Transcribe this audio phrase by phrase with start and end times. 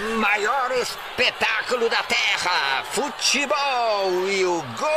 [0.00, 4.88] Maior espetáculo da Terra, futebol e o gol!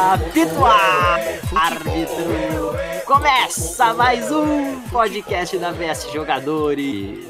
[0.00, 0.64] Árbitro!
[1.54, 2.74] Árbitro!
[3.06, 7.24] Começa mais um podcast da VS Jogadores.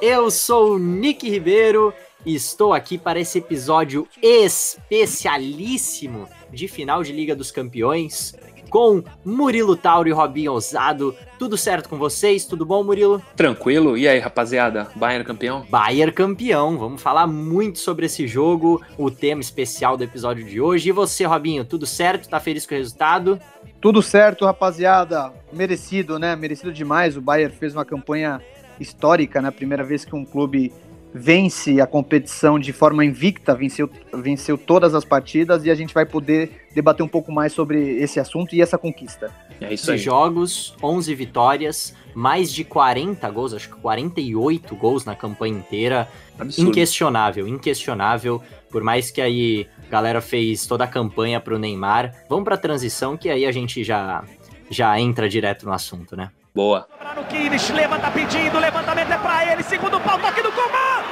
[0.00, 1.92] Eu sou o Nick Ribeiro
[2.24, 8.32] e estou aqui para esse episódio especialíssimo de final de Liga dos Campeões
[8.74, 11.14] com Murilo Tauro e Robinho Ousado.
[11.38, 12.44] Tudo certo com vocês?
[12.44, 13.22] Tudo bom, Murilo?
[13.36, 13.96] Tranquilo.
[13.96, 14.88] E aí, rapaziada?
[14.96, 15.64] Bayern campeão?
[15.70, 16.76] Bayern campeão.
[16.76, 20.88] Vamos falar muito sobre esse jogo, o tema especial do episódio de hoje.
[20.88, 22.28] E você, Robinho, tudo certo?
[22.28, 23.38] Tá feliz com o resultado?
[23.80, 25.32] Tudo certo, rapaziada.
[25.52, 26.34] Merecido, né?
[26.34, 27.16] Merecido demais.
[27.16, 28.42] O Bayern fez uma campanha
[28.80, 29.52] histórica, né?
[29.52, 30.72] Primeira vez que um clube
[31.16, 36.04] vence a competição de forma invicta, venceu, venceu todas as partidas e a gente vai
[36.04, 39.32] poder debater um pouco mais sobre esse assunto e essa conquista.
[39.60, 39.98] É isso aí.
[39.98, 46.08] jogos, 11 vitórias, mais de 40 gols, acho que 48 gols na campanha inteira.
[46.36, 46.70] Absurdo.
[46.70, 48.42] Inquestionável, inquestionável.
[48.68, 52.12] Por mais que aí a galera fez toda a campanha pro Neymar.
[52.28, 54.24] Vamos pra transição que aí a gente já,
[54.68, 56.32] já entra direto no assunto, né?
[56.52, 56.88] Boa.
[57.16, 61.04] No Kimmich, levanta pedindo, levantamento é pra ele, segundo pau, toque do Coman!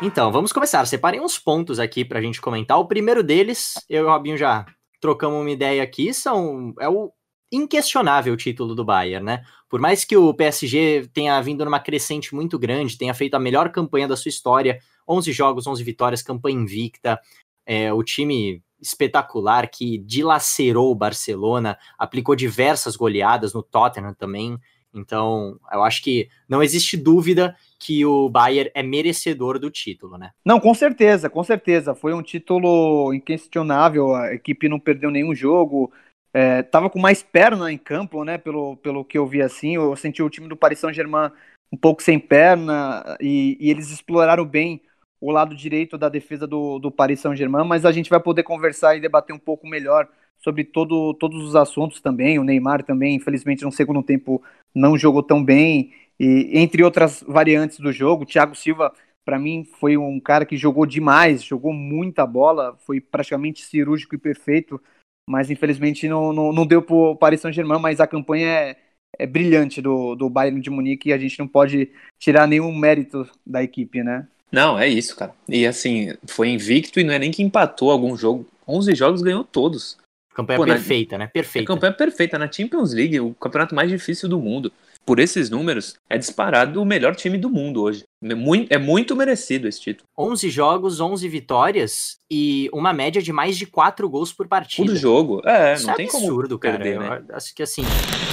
[0.00, 0.86] Então, vamos começar.
[0.86, 2.78] Separei uns pontos aqui pra gente comentar.
[2.78, 4.66] O primeiro deles, eu e o Robinho já
[5.00, 7.10] trocamos uma ideia aqui, são é o
[7.54, 9.44] inquestionável título do Bayern, né?
[9.68, 13.70] Por mais que o PSG tenha vindo numa crescente muito grande, tenha feito a melhor
[13.70, 17.20] campanha da sua história, 11 jogos, 11 vitórias, campanha invicta,
[17.66, 24.58] é, o time espetacular que dilacerou o Barcelona, aplicou diversas goleadas no Tottenham também.
[24.94, 30.30] Então, eu acho que não existe dúvida que o Bayern é merecedor do título, né?
[30.44, 31.94] Não, com certeza, com certeza.
[31.94, 34.14] Foi um título inquestionável.
[34.14, 35.92] A equipe não perdeu nenhum jogo.
[36.34, 38.36] É, tava com mais perna em campo, né?
[38.36, 39.76] Pelo, pelo que eu vi assim.
[39.76, 41.30] Eu senti o time do Paris Saint-Germain
[41.72, 44.82] um pouco sem perna e, e, eles exploraram bem
[45.20, 48.96] o lado direito da defesa do, do Paris Saint-Germain, mas a gente vai poder conversar
[48.96, 50.08] e debater um pouco melhor
[50.44, 52.38] sobre todo, todos os assuntos também.
[52.38, 54.42] O Neymar também, infelizmente, no segundo tempo
[54.74, 55.92] não jogou tão bem.
[56.20, 58.92] E entre outras variantes do jogo, o Thiago Silva,
[59.24, 64.18] para mim, foi um cara que jogou demais, jogou muita bola, foi praticamente cirúrgico e
[64.18, 64.80] perfeito,
[65.28, 68.76] mas infelizmente não, não, não deu para o Paris Saint-Germain, mas a campanha é,
[69.18, 73.28] é brilhante do, do Bayern de Munique e a gente não pode tirar nenhum mérito
[73.46, 74.26] da equipe, né?
[74.50, 75.34] Não, é isso, cara.
[75.48, 78.46] E assim, foi invicto e não é nem que empatou algum jogo.
[78.68, 79.96] 11 jogos ganhou todos.
[80.32, 81.24] Campanha Pô, perfeita, na...
[81.24, 81.30] né?
[81.32, 81.72] Perfeita.
[81.72, 82.38] É campanha perfeita.
[82.38, 84.72] Na Champions League, o campeonato mais difícil do mundo.
[85.06, 88.04] Por esses números, é disparado o melhor time do mundo hoje.
[88.22, 90.08] É muito, é muito merecido esse título.
[90.18, 94.90] 11 jogos, 11 vitórias e uma média de mais de 4 gols por partida.
[94.90, 95.42] Por jogo.
[95.44, 97.20] É, Isso não é tem absurdo, como perder, cara.
[97.20, 97.26] né?
[97.28, 97.82] Eu acho que assim...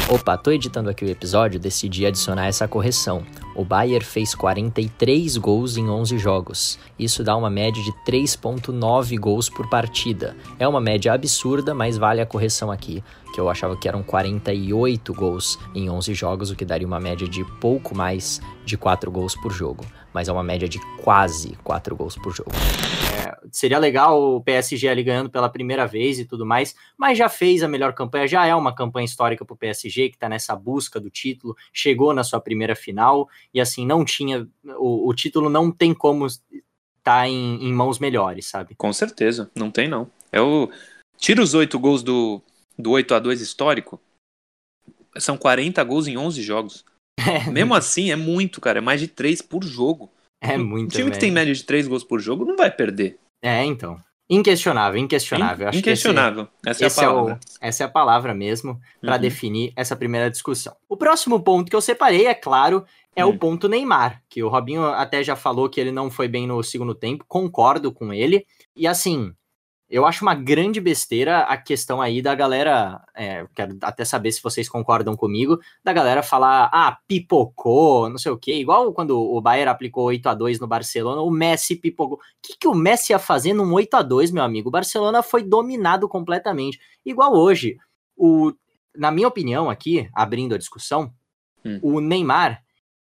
[0.10, 3.24] Opa, tô editando aqui o episódio, decidi adicionar essa correção.
[3.56, 6.78] O Bayern fez 43 gols em 11 jogos.
[7.00, 10.36] Isso dá uma média de 3.9 gols por partida.
[10.60, 13.02] É uma média absurda, mas vale a correção aqui
[13.32, 17.28] que eu achava que eram 48 gols em 11 jogos, o que daria uma média
[17.28, 21.96] de pouco mais de 4 gols por jogo, mas é uma média de quase 4
[21.96, 22.52] gols por jogo.
[23.52, 27.64] Seria legal o PSG ali ganhando pela primeira vez e tudo mais, mas já fez
[27.64, 31.00] a melhor campanha, já é uma campanha histórica para o PSG que está nessa busca
[31.00, 34.48] do título, chegou na sua primeira final e assim não tinha
[34.78, 36.42] o, o título não tem como estar
[37.04, 38.76] tá em, em mãos melhores, sabe?
[38.76, 40.08] Com certeza, não tem não.
[40.32, 40.70] É o
[41.18, 42.42] tira os oito gols do
[42.78, 44.00] do 8 a 2 histórico,
[45.18, 46.86] são 40 gols em 11 jogos.
[47.22, 47.48] É.
[47.52, 48.80] Mesmo assim, é muito, cara.
[48.80, 50.12] É mais de 3 por jogo.
[50.42, 50.86] É muito.
[50.86, 51.14] Um time velho.
[51.14, 53.20] que tem média de 3 gols por jogo não vai perder.
[53.42, 54.00] É, então.
[54.30, 55.70] Inquestionável, inquestionável.
[55.74, 56.48] In, inquestionável.
[56.66, 57.34] Esse, essa é a palavra.
[57.34, 59.22] É o, essa é a palavra mesmo para uhum.
[59.22, 60.74] definir essa primeira discussão.
[60.88, 63.32] O próximo ponto que eu separei, é claro, é uhum.
[63.32, 63.38] o hum.
[63.38, 66.96] ponto Neymar, que o Robinho até já falou que ele não foi bem no segundo
[66.96, 67.26] tempo.
[67.28, 68.46] Concordo com ele.
[68.74, 69.34] E assim,
[69.92, 74.42] eu acho uma grande besteira a questão aí da galera, é, quero até saber se
[74.42, 79.42] vocês concordam comigo, da galera falar, ah, pipocou, não sei o quê, igual quando o
[79.42, 82.18] Bayern aplicou 8 a 2 no Barcelona, o Messi pipocou.
[82.18, 84.70] O que, que o Messi ia fazer num 8 a 2 meu amigo?
[84.70, 86.80] O Barcelona foi dominado completamente.
[87.06, 87.78] Igual hoje,
[88.16, 88.54] o,
[88.96, 91.14] na minha opinião aqui, abrindo a discussão,
[91.66, 91.80] hum.
[91.82, 92.64] o Neymar,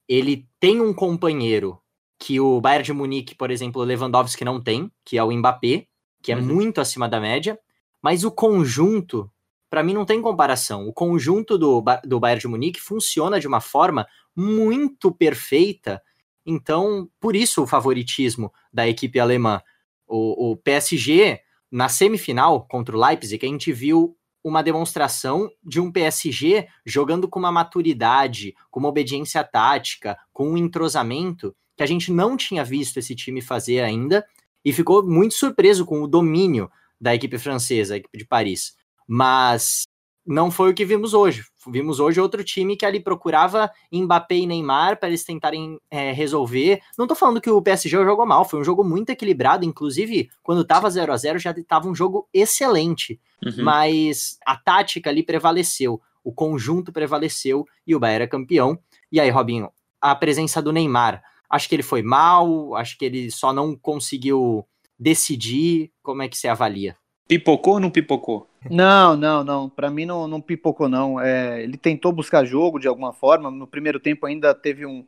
[0.09, 1.79] ele tem um companheiro
[2.19, 5.87] que o Bayern de Munique, por exemplo, o Lewandowski não tem, que é o Mbappé,
[6.22, 6.43] que é uhum.
[6.43, 7.58] muito acima da média,
[8.02, 9.31] mas o conjunto
[9.70, 10.88] para mim não tem comparação.
[10.88, 16.02] O conjunto do, do Bayern de Munique funciona de uma forma muito perfeita.
[16.44, 19.62] Então, por isso o favoritismo da equipe alemã.
[20.08, 21.40] O, o PSG,
[21.70, 27.38] na semifinal contra o Leipzig, a gente viu uma demonstração de um PSG jogando com
[27.38, 32.99] uma maturidade, com uma obediência tática, com um entrosamento que a gente não tinha visto
[32.99, 34.26] esse time fazer ainda
[34.65, 36.71] e ficou muito surpreso com o domínio
[37.01, 38.75] da equipe francesa, a equipe de Paris.
[39.07, 39.85] Mas
[40.27, 41.45] não foi o que vimos hoje.
[41.69, 46.81] Vimos hoje outro time que ali procurava Mbappé e Neymar para eles tentarem é, resolver.
[46.97, 49.65] Não estou falando que o PSG jogou mal, foi um jogo muito equilibrado.
[49.65, 53.21] Inclusive, quando estava 0 a 0 já estava um jogo excelente.
[53.45, 53.65] Uhum.
[53.65, 58.79] Mas a tática ali prevaleceu, o conjunto prevaleceu e o Bahia era campeão.
[59.11, 59.71] E aí, Robinho,
[60.01, 64.64] a presença do Neymar, acho que ele foi mal, acho que ele só não conseguiu
[64.99, 65.91] decidir.
[66.02, 66.97] Como é que você avalia?
[67.26, 68.49] Pipocou ou não pipocou?
[68.69, 69.69] Não, não, não.
[69.69, 71.20] Para mim não, não pipocou, não.
[71.20, 73.50] É, ele tentou buscar jogo de alguma forma.
[73.50, 75.06] No primeiro tempo ainda teve um,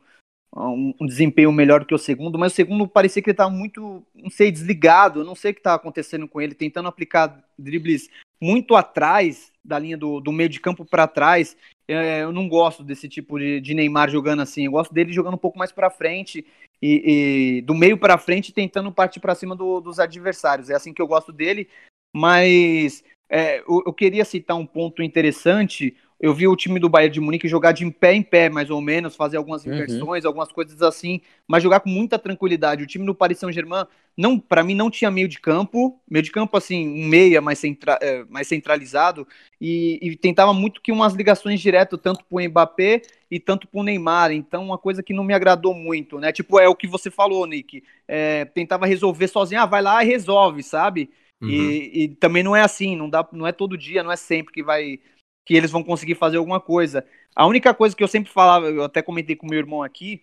[0.55, 4.03] um, um desempenho melhor que o segundo, mas o segundo parecia que ele estava muito,
[4.15, 5.23] não sei, desligado.
[5.23, 8.09] Não sei o que estava acontecendo com ele, tentando aplicar dribles
[8.41, 11.55] muito atrás da linha do, do meio de campo para trás.
[11.87, 14.65] É, eu não gosto desse tipo de, de, Neymar jogando assim.
[14.65, 16.45] Eu gosto dele jogando um pouco mais para frente
[16.81, 20.69] e, e, do meio para frente tentando partir para cima do, dos adversários.
[20.69, 21.67] É assim que eu gosto dele.
[22.15, 25.95] Mas é, eu, eu, queria citar um ponto interessante.
[26.19, 28.79] Eu vi o time do Bayern de Munique jogar de pé em pé, mais ou
[28.79, 29.73] menos, fazer algumas uhum.
[29.73, 30.29] inversões, uhum.
[30.29, 32.83] algumas coisas assim, mas jogar com muita tranquilidade.
[32.83, 36.31] O time do Paris Saint-Germain, não, para mim, não tinha meio de campo, meio de
[36.31, 39.27] campo assim, um meia mais, centra, é, mais centralizado,
[39.59, 44.31] e, e, tentava muito que umas ligações direto, tanto pro Mbappé e tanto pro Neymar.
[44.31, 46.31] Então, uma coisa que não me agradou muito, né?
[46.31, 47.83] Tipo, é o que você falou, Nick.
[48.07, 51.09] É, tentava resolver sozinho, ah, vai lá e resolve, sabe?
[51.41, 51.49] Uhum.
[51.49, 54.53] E, e, também não é assim, não dá, não é todo dia, não é sempre
[54.53, 54.99] que vai
[55.45, 57.05] que eles vão conseguir fazer alguma coisa.
[57.35, 60.21] A única coisa que eu sempre falava, eu até comentei com meu irmão aqui,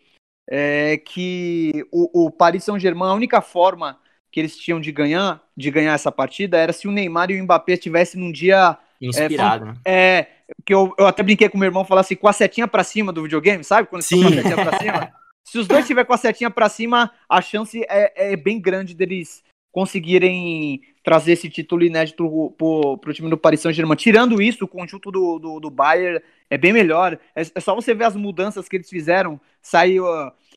[0.48, 3.98] é que o, o Paris Saint-Germain, a única forma
[4.32, 7.44] que eles tinham de ganhar, de ganhar essa partida era se o Neymar e o
[7.44, 9.74] Mbappé estivessem num dia é, inspirado, é, né?
[9.84, 10.26] É,
[10.64, 13.12] que eu, eu até brinquei com meu irmão falar assim, com a setinha para cima
[13.12, 13.88] do videogame, sabe?
[13.88, 14.22] Quando Sim.
[14.22, 15.12] com a setinha pra cima.
[15.44, 18.94] se os dois estiverem com a setinha para cima, a chance é, é bem grande
[18.94, 23.96] deles conseguirem trazer esse título inédito para o time do Paris Saint-Germain.
[23.96, 27.18] Tirando isso, o conjunto do, do, do Bayern é bem melhor.
[27.34, 29.40] É, é, só você ver as mudanças que eles fizeram.
[29.62, 30.04] Saiu,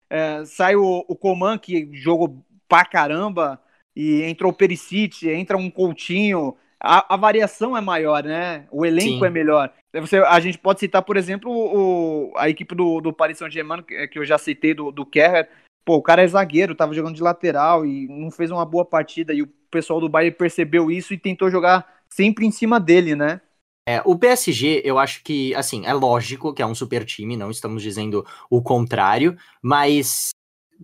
[0.09, 3.61] é, saiu o, o Coman, que jogou pra caramba,
[3.95, 6.55] e entrou o Perisic, entra um Coutinho.
[6.79, 8.65] A, a variação é maior, né?
[8.69, 9.25] O elenco Sim.
[9.25, 9.71] é melhor.
[9.93, 14.07] Você, a gente pode citar, por exemplo, o, a equipe do, do Paris Saint-Germain, que,
[14.07, 15.47] que eu já citei, do, do Kerr,
[15.85, 19.33] Pô, o cara é zagueiro, tava jogando de lateral e não fez uma boa partida.
[19.33, 23.41] E o pessoal do Bayern percebeu isso e tentou jogar sempre em cima dele, né?
[23.87, 27.51] É, o PSG, eu acho que, assim, é lógico que é um super time, não
[27.51, 30.29] estamos dizendo o contrário, mas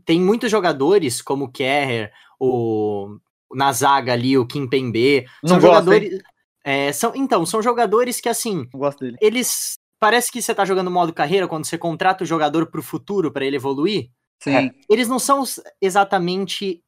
[0.06, 3.18] tem muitos jogadores, como o Kerr, o
[3.54, 6.22] na zaga ali, o Kim Pembe, são jogadores.
[6.64, 9.18] É, são, então, são jogadores que, assim, gosto dele.
[9.22, 9.74] eles.
[10.00, 13.44] Parece que você tá jogando modo carreira quando você contrata o jogador pro futuro para
[13.44, 14.10] ele evoluir.
[14.40, 14.56] Sim.
[14.56, 15.44] É, eles não são
[15.82, 16.82] exatamente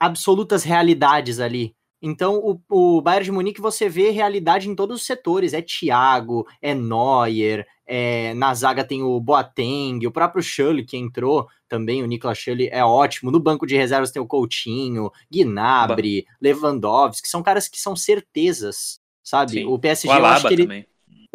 [0.00, 1.74] absolutas realidades ali.
[2.00, 2.60] Então, o,
[2.96, 5.52] o Bayern de Munique você vê realidade em todos os setores.
[5.52, 11.48] É Thiago, é Neuer, é, na zaga tem o Boateng, o próprio Schulli que entrou
[11.68, 13.30] também, o Niklas Schulli é ótimo.
[13.30, 19.00] No banco de reservas tem o Coutinho, Gnabry, Lewandowski, que são caras que são certezas,
[19.22, 19.52] sabe?
[19.52, 19.64] Sim.
[19.64, 20.62] O PSG, o eu acho que ele...
[20.62, 20.86] Também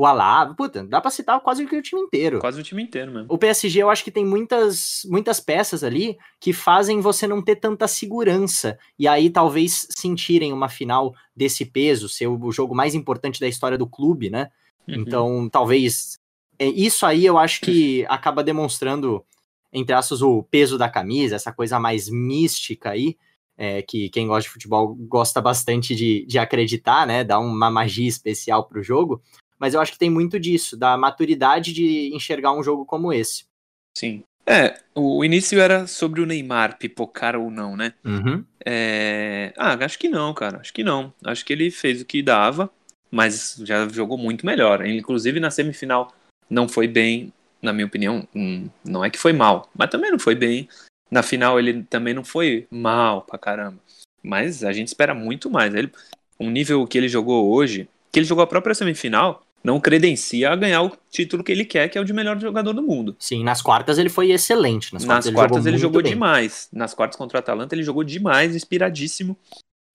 [0.01, 2.39] o Alaba, puta, dá pra citar quase que o time inteiro.
[2.39, 3.27] Quase o time inteiro mesmo.
[3.29, 7.58] O PSG eu acho que tem muitas, muitas peças ali que fazem você não ter
[7.58, 8.79] tanta segurança.
[8.98, 13.77] E aí talvez sentirem uma final desse peso, ser o jogo mais importante da história
[13.77, 14.50] do clube, né?
[14.88, 14.96] Uhum.
[14.96, 16.17] Então, talvez.
[16.58, 19.24] É, isso aí eu acho que acaba demonstrando,
[19.72, 23.15] entre aspas, o peso da camisa, essa coisa mais mística aí.
[23.55, 27.24] É, que quem gosta de futebol gosta bastante de, de acreditar, né?
[27.24, 29.22] Dá uma magia especial pro jogo
[29.61, 33.43] mas eu acho que tem muito disso, da maturidade de enxergar um jogo como esse.
[33.95, 34.23] Sim.
[34.43, 37.93] É, o início era sobre o Neymar pipocar ou não, né?
[38.03, 38.43] Uhum.
[38.65, 39.53] É...
[39.55, 40.59] Ah, acho que não, cara.
[40.59, 41.13] Acho que não.
[41.23, 42.71] Acho que ele fez o que dava,
[43.11, 44.83] mas já jogou muito melhor.
[44.83, 46.11] Inclusive na semifinal
[46.49, 48.27] não foi bem, na minha opinião.
[48.35, 50.67] Hum, não é que foi mal, mas também não foi bem.
[51.11, 53.77] Na final ele também não foi mal pra caramba.
[54.23, 55.75] Mas a gente espera muito mais.
[55.75, 55.91] Ele,
[56.39, 60.55] o nível que ele jogou hoje, que ele jogou a própria semifinal, não credencia a
[60.55, 63.15] ganhar o título que ele quer, que é o de melhor jogador do mundo.
[63.19, 64.93] Sim, nas quartas ele foi excelente.
[64.93, 66.69] Nas quartas, nas ele quartas jogou, ele jogou demais.
[66.71, 69.37] Nas quartas contra o Atalanta ele jogou demais, inspiradíssimo.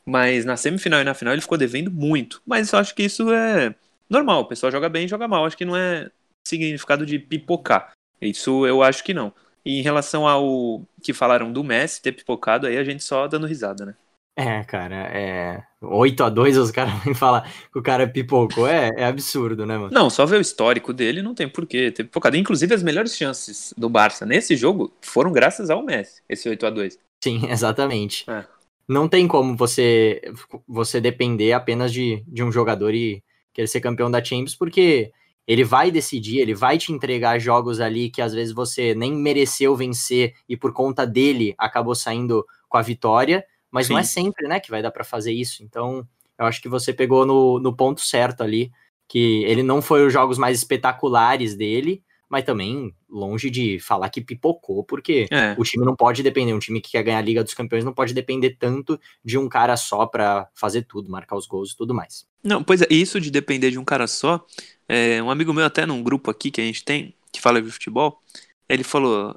[0.04, 2.40] Mas na semifinal e na final ele ficou devendo muito.
[2.46, 3.74] Mas eu acho que isso é
[4.08, 5.44] normal, o pessoal joga bem, joga mal.
[5.44, 6.08] Acho que não é
[6.46, 7.92] significado de pipocar.
[8.20, 9.32] Isso eu acho que não.
[9.64, 13.48] E em relação ao que falaram do Messi ter pipocado, aí a gente só dando
[13.48, 13.94] risada, né?
[14.38, 18.92] É, cara, é 8 a 2 os caras vêm falar que o cara pipocou, é,
[18.94, 19.90] é absurdo, né, mano?
[19.90, 22.36] Não, só ver o histórico dele, não tem porquê ter pipocado.
[22.36, 26.70] Inclusive, as melhores chances do Barça nesse jogo foram graças ao Messi, esse 8 a
[26.70, 28.30] 2 Sim, exatamente.
[28.30, 28.44] É.
[28.86, 30.20] Não tem como você
[30.68, 33.24] você depender apenas de, de um jogador e
[33.54, 35.10] querer ser campeão da Champions, porque
[35.46, 39.74] ele vai decidir, ele vai te entregar jogos ali que às vezes você nem mereceu
[39.74, 43.44] vencer e por conta dele acabou saindo com a vitória
[43.76, 43.92] mas Sim.
[43.92, 45.62] não é sempre, né, que vai dar para fazer isso.
[45.62, 48.72] Então, eu acho que você pegou no, no ponto certo ali,
[49.06, 54.22] que ele não foi os jogos mais espetaculares dele, mas também longe de falar que
[54.22, 55.54] pipocou, porque é.
[55.58, 57.92] o time não pode depender, um time que quer ganhar a Liga dos Campeões não
[57.92, 61.92] pode depender tanto de um cara só para fazer tudo, marcar os gols e tudo
[61.92, 62.26] mais.
[62.42, 64.42] Não, pois é, isso de depender de um cara só,
[64.88, 67.70] é, um amigo meu até num grupo aqui que a gente tem, que fala de
[67.70, 68.22] futebol,
[68.66, 69.36] ele falou,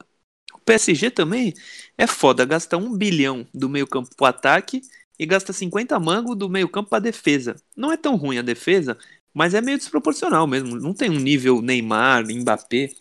[0.69, 1.53] PSG também
[1.97, 4.81] é foda, gasta um bilhão do meio campo pro ataque
[5.17, 7.55] e gasta 50 mango do meio campo pra defesa.
[7.75, 8.95] Não é tão ruim a defesa,
[9.33, 10.75] mas é meio desproporcional mesmo.
[10.75, 12.91] Não tem um nível Neymar, Mbappé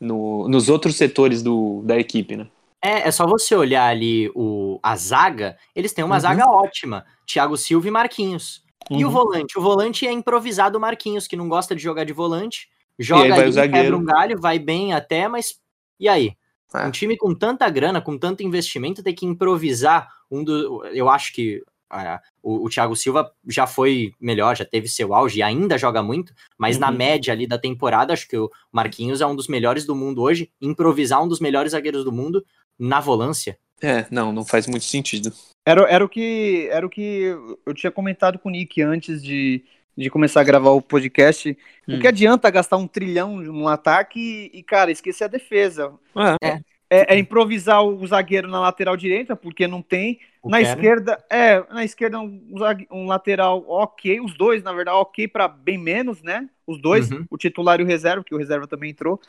[0.00, 2.46] no, nos outros setores do, da equipe, né?
[2.80, 6.20] É, é só você olhar ali o, a zaga, eles têm uma uhum.
[6.20, 7.04] zaga ótima.
[7.26, 8.62] Thiago Silva e Marquinhos.
[8.88, 9.00] Uhum.
[9.00, 9.12] E o uhum.
[9.12, 9.58] volante?
[9.58, 12.68] O volante é improvisado Marquinhos, que não gosta de jogar de volante.
[12.96, 15.58] Joga ali, quebra um galho, vai bem até, mas
[15.98, 16.36] e aí?
[16.74, 16.86] É.
[16.86, 20.84] Um time com tanta grana, com tanto investimento, tem que improvisar um do.
[20.86, 25.38] Eu acho que é, o, o, Thiago Silva já foi melhor, já teve seu auge
[25.38, 26.82] e ainda joga muito, mas uhum.
[26.82, 30.20] na média ali da temporada, acho que o Marquinhos é um dos melhores do mundo
[30.20, 30.50] hoje.
[30.60, 32.44] Improvisar um dos melhores zagueiros do mundo
[32.78, 33.58] na volância.
[33.80, 35.32] É, não, não faz muito sentido.
[35.64, 37.34] Era, era, o que, era o que
[37.64, 39.64] eu tinha comentado com o Nick antes de,
[39.98, 41.56] de começar a gravar o podcast.
[41.86, 41.96] Hum.
[41.96, 45.92] O que adianta gastar um trilhão no ataque e, cara, esquecer a defesa?
[46.40, 46.48] É.
[46.48, 46.60] é.
[46.90, 50.20] É, é, improvisar o zagueiro na lateral direita, porque não tem.
[50.42, 52.42] O na esquerda, é, na esquerda um,
[52.90, 56.48] um, lateral ok, os dois, na verdade, ok para bem menos, né?
[56.66, 57.26] Os dois, uhum.
[57.30, 59.20] o titular e o reserva, que o reserva também entrou.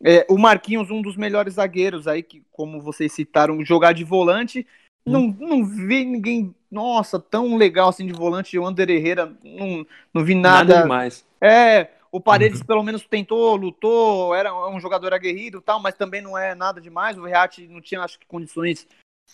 [0.00, 4.64] É, o Marquinhos, um dos melhores zagueiros aí, que, como vocês citaram, jogar de volante.
[5.04, 8.58] Não, não vi ninguém, nossa, tão legal assim de volante.
[8.58, 10.74] O Ander Herrera, não, não vi nada.
[10.74, 11.24] Nada demais.
[11.40, 12.66] É, o Paredes uhum.
[12.66, 17.16] pelo menos tentou, lutou, era um jogador aguerrido tal, mas também não é nada demais.
[17.16, 18.86] O Reat não tinha, acho que, condições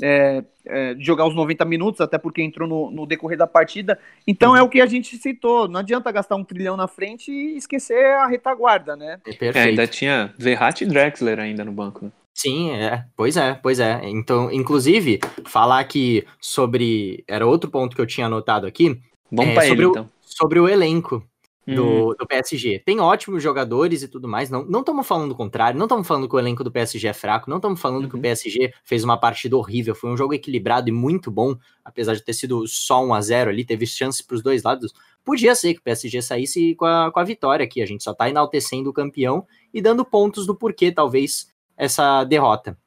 [0.02, 3.98] é, é, de jogar os 90 minutos, até porque entrou no, no decorrer da partida.
[4.26, 4.56] Então uhum.
[4.58, 5.66] é o que a gente citou.
[5.68, 9.20] Não adianta gastar um trilhão na frente e esquecer a retaguarda, né?
[9.26, 12.04] É, é ainda tinha Verratti e Drexler ainda no banco.
[12.04, 12.10] Né?
[12.36, 13.06] Sim, é.
[13.16, 14.02] Pois é, pois é.
[14.04, 17.24] Então, inclusive, falar aqui sobre.
[17.26, 19.00] Era outro ponto que eu tinha anotado aqui.
[19.32, 20.10] Vamos é, para ele, o, então.
[20.20, 21.26] Sobre o elenco
[21.66, 22.14] do, hum.
[22.18, 22.82] do, PSG.
[22.84, 24.50] Tem ótimos jogadores e tudo mais.
[24.50, 27.48] Não estamos falando o contrário, não estamos falando que o elenco do PSG é fraco,
[27.48, 28.08] não estamos falando uhum.
[28.10, 28.22] que o uhum.
[28.22, 29.94] PSG fez uma partida horrível.
[29.94, 33.50] Foi um jogo equilibrado e muito bom, apesar de ter sido só 1 a 0
[33.50, 34.92] ali, teve chance para os dois lados.
[35.24, 37.80] Podia ser que o PSG saísse com a, com a vitória aqui.
[37.80, 42.78] A gente só está enaltecendo o campeão e dando pontos do porquê, talvez, essa derrota.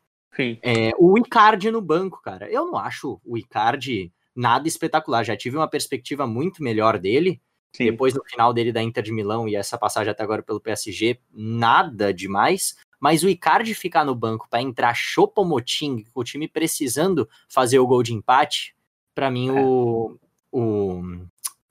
[0.64, 2.50] É, o Icardi no banco, cara.
[2.50, 5.24] Eu não acho o Icardi nada espetacular.
[5.24, 7.42] Já tive uma perspectiva muito melhor dele.
[7.76, 7.86] Sim.
[7.86, 11.20] Depois, no final dele da Inter de Milão e essa passagem até agora pelo PSG,
[11.32, 12.78] nada demais.
[13.00, 18.04] Mas o Icardi ficar no banco para entrar Chopomoting, o time precisando fazer o gol
[18.04, 18.76] de empate,
[19.14, 19.62] para mim é.
[19.62, 20.18] o,
[20.52, 21.02] o.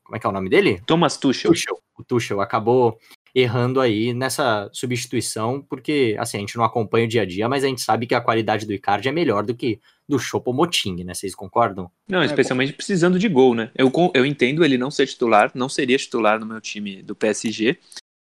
[0.05, 0.81] Como é que é o nome dele?
[0.87, 1.51] Thomas Tuchel.
[1.51, 1.79] Tuchel.
[1.99, 2.99] O Tuchel acabou
[3.35, 7.65] errando aí nessa substituição, porque assim, a gente não acompanha o dia a dia, mas
[7.65, 11.15] a gente sabe que a qualidade do Icardi é melhor do que do Chopomoting, né?
[11.15, 11.91] Vocês concordam?
[12.09, 13.71] Não, é, especialmente é precisando de gol, né?
[13.75, 17.79] Eu, eu entendo ele não ser titular, não seria titular no meu time do PSG,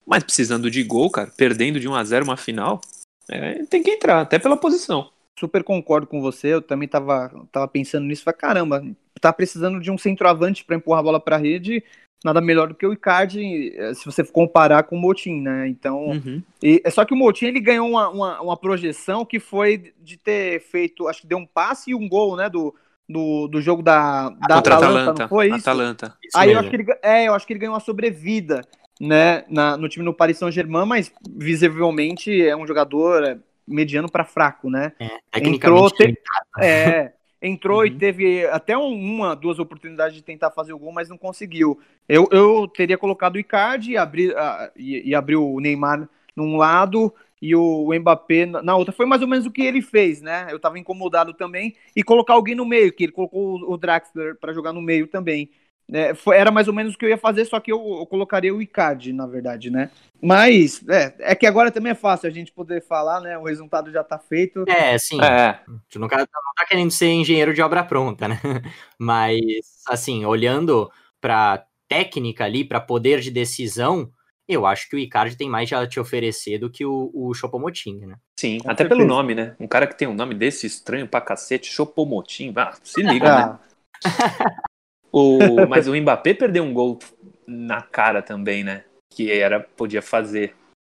[0.06, 2.80] mas precisando de gol, cara, perdendo de 1 a 0 uma final,
[3.28, 5.10] é, tem que entrar, até pela posição.
[5.38, 8.84] Super concordo com você, eu também tava, tava pensando nisso, falei, caramba,
[9.20, 11.82] tá precisando de um centroavante para empurrar a bola para a rede,
[12.24, 15.68] nada melhor do que o Icardi, eh, se você comparar com o Motim, né?
[15.68, 16.42] Então, uhum.
[16.62, 20.16] e, é só que o Motim ele ganhou uma, uma, uma, projeção que foi de
[20.16, 22.48] ter feito, acho que deu um passe e um gol, né?
[22.48, 22.74] Do,
[23.08, 25.56] do, do jogo da, da Atalanta, Atalanta, não foi isso?
[25.56, 26.16] Atalanta.
[26.22, 28.62] Isso Aí eu acho, que ele, é, eu acho que ele ganhou uma sobrevida,
[29.00, 29.44] né?
[29.48, 34.70] Na, no time do Paris Saint-Germain, mas visivelmente é um jogador é, mediano para fraco,
[34.70, 34.92] né?
[34.98, 35.56] É, tecnicamente.
[35.56, 36.18] Entrou, te,
[36.60, 37.86] é, entrou uhum.
[37.86, 41.80] e teve até uma, duas oportunidades de tentar fazer o gol, mas não conseguiu.
[42.08, 46.56] Eu, eu teria colocado o Icardi e abrir, uh, e, e abrir o Neymar num
[46.56, 48.92] lado e o Mbappé na outra.
[48.92, 50.46] Foi mais ou menos o que ele fez, né?
[50.48, 51.74] Eu tava incomodado também.
[51.94, 55.50] E colocar alguém no meio, que ele colocou o Draxler para jogar no meio também.
[55.90, 58.06] É, foi, era mais ou menos o que eu ia fazer, só que eu, eu
[58.06, 59.90] colocaria o Icardi, na verdade, né?
[60.20, 63.36] Mas é, é, que agora também é fácil a gente poder falar, né?
[63.36, 64.64] O resultado já tá feito.
[64.68, 65.20] É, sim.
[65.20, 65.48] É.
[65.48, 68.40] A gente não, tá, não tá querendo ser engenheiro de obra pronta, né?
[68.98, 69.38] Mas,
[69.86, 74.10] assim, olhando pra técnica ali, para poder de decisão,
[74.48, 78.06] eu acho que o Icardi tem mais a te oferecer do que o, o Chopomoting,
[78.06, 78.16] né?
[78.38, 78.98] Sim, Com até certeza.
[79.00, 79.54] pelo nome, né?
[79.60, 83.58] Um cara que tem um nome desse estranho pra cacete, Chopomotim, ah, se liga, né?
[85.12, 85.38] O,
[85.68, 86.98] mas o Mbappé perdeu um gol
[87.46, 88.84] na cara também, né?
[89.10, 90.54] Que era, podia fazer.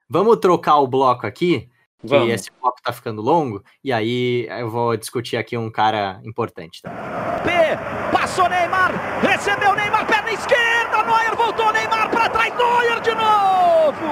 [0.09, 1.69] Vamos trocar o bloco aqui,
[2.01, 2.33] que Vamos.
[2.33, 6.81] esse bloco tá ficando longo, e aí eu vou discutir aqui um cara importante.
[6.81, 6.91] Tá?
[7.43, 7.51] P,
[8.17, 14.07] passou Neymar, recebeu Neymar, perna esquerda, Neuer voltou, Neymar para trás, Neuer de novo!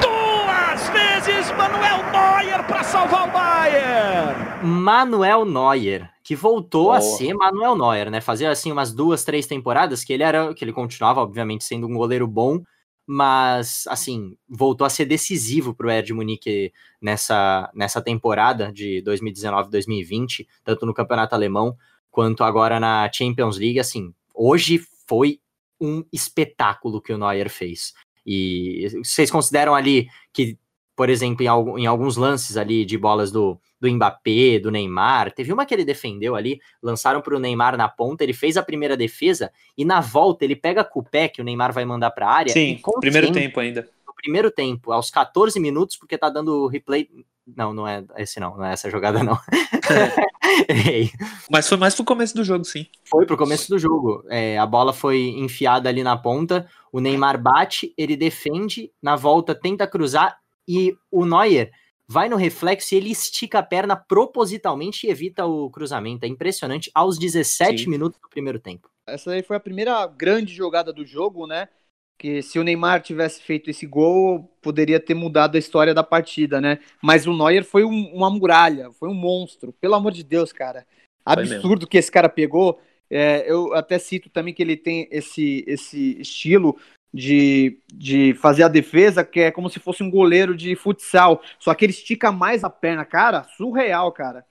[0.00, 4.55] Duas vezes Manuel Neuer para salvar o Bayern!
[4.66, 7.16] Manuel Neuer, que voltou a Porra.
[7.16, 8.20] ser Manuel Neuer, né?
[8.20, 11.94] Fazia assim umas duas, três temporadas que ele era, que ele continuava, obviamente, sendo um
[11.94, 12.62] goleiro bom,
[13.06, 19.02] mas assim, voltou a ser decisivo para o Bayern de Munique nessa, nessa temporada de
[19.06, 21.76] 2019-2020, tanto no Campeonato Alemão
[22.10, 25.38] quanto agora na Champions League, assim, hoje foi
[25.80, 27.92] um espetáculo que o Neuer fez.
[28.24, 30.58] E vocês consideram ali que,
[30.96, 35.52] por exemplo, em, em alguns lances ali de bolas do, do Mbappé, do Neymar, teve
[35.52, 38.96] uma que ele defendeu ali, lançaram para o Neymar na ponta, ele fez a primeira
[38.96, 42.26] defesa e na volta ele pega com o pé que o Neymar vai mandar para
[42.26, 42.52] a área.
[42.52, 43.86] Sim, primeiro tempo ainda.
[44.06, 47.08] no primeiro tempo, aos 14 minutos, porque tá dando replay.
[47.54, 49.38] Não, não é esse não, não é essa jogada não.
[50.68, 51.10] Errei.
[51.48, 52.86] Mas foi mais pro começo do jogo, sim.
[53.04, 54.24] Foi pro começo do jogo.
[54.28, 59.54] É, a bola foi enfiada ali na ponta, o Neymar bate, ele defende, na volta
[59.54, 61.70] tenta cruzar e o Neuer
[62.08, 66.24] vai no reflexo e ele estica a perna propositalmente e evita o cruzamento.
[66.24, 67.90] É impressionante aos 17 Sim.
[67.90, 68.88] minutos do primeiro tempo.
[69.08, 71.68] essa aí foi a primeira grande jogada do jogo, né?
[72.18, 76.60] Que se o Neymar tivesse feito esse gol, poderia ter mudado a história da partida,
[76.60, 76.78] né?
[77.02, 79.72] Mas o Neuer foi um- uma muralha, foi um monstro.
[79.72, 80.86] Pelo amor de Deus, cara.
[81.24, 82.80] Absurdo que esse cara pegou.
[83.10, 86.76] É, eu até cito também que ele tem esse, esse estilo
[87.16, 91.42] de, de fazer a defesa, que é como se fosse um goleiro de futsal.
[91.58, 93.04] Só que ele estica mais a perna.
[93.04, 94.44] Cara, surreal, cara.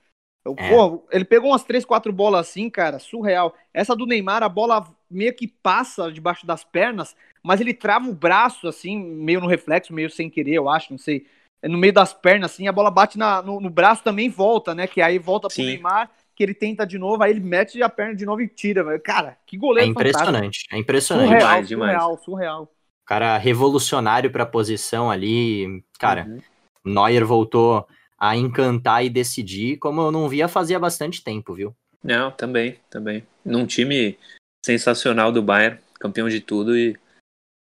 [0.44, 0.86] Eu, É.
[0.86, 3.54] pô, ele pegou umas três, quatro bolas assim, cara, surreal.
[3.74, 8.14] Essa do Neymar, a bola meio que passa debaixo das pernas, mas ele trava o
[8.14, 11.26] braço, assim, meio no reflexo, meio sem querer, eu acho, não sei.
[11.62, 14.28] É No meio das pernas, assim, a bola bate na- no, no braço também e
[14.30, 14.86] volta, né?
[14.86, 15.64] Que aí volta pro Sim.
[15.64, 18.84] Neymar, que ele tenta de novo, aí ele mete a perna de novo e tira.
[18.84, 19.00] velho.
[19.02, 20.18] Cara, que É goleiro fantástico.
[20.22, 21.28] impressionante, é impressionante.
[21.28, 21.90] Surreal, Demais, demais.
[21.92, 22.72] surreal, surreal.
[23.06, 25.82] cara revolucionário para a posição ali.
[25.98, 26.40] Cara, Uhum.
[26.92, 27.86] Neuer voltou
[28.18, 31.74] a encantar e decidir, como eu não via fazia bastante tempo, viu?
[32.02, 33.24] Não, também, também.
[33.44, 34.16] Num time
[34.64, 36.96] sensacional do Bayern, campeão de tudo e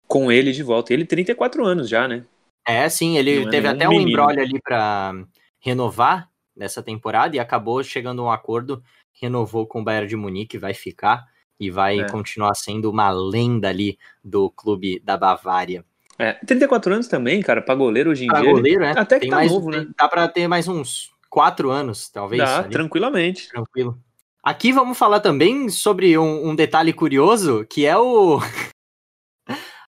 [0.06, 0.92] com ele de volta.
[0.92, 2.24] Ele 34 anos já, né?
[2.66, 5.12] É, sim, ele Não é teve nenhum até um embrólio ali para
[5.60, 6.29] renovar
[6.60, 8.82] nessa temporada e acabou chegando a um acordo,
[9.20, 11.24] renovou com o Bayern de Munique, vai ficar
[11.58, 12.08] e vai É.
[12.10, 15.84] continuar sendo uma lenda ali do clube da Bavária.
[16.18, 18.50] É, 34 anos também, cara, pra goleiro hoje em Pra dia.
[18.52, 18.92] goleiro, né?
[18.94, 19.86] Até que Tem tá mais, novo, né?
[19.98, 22.42] Dá para ter mais uns quatro anos, talvez.
[22.42, 22.70] Dá, ali.
[22.70, 23.48] tranquilamente.
[23.48, 23.98] Tranquilo.
[24.42, 28.38] Aqui vamos falar também sobre um, um detalhe curioso, que é o,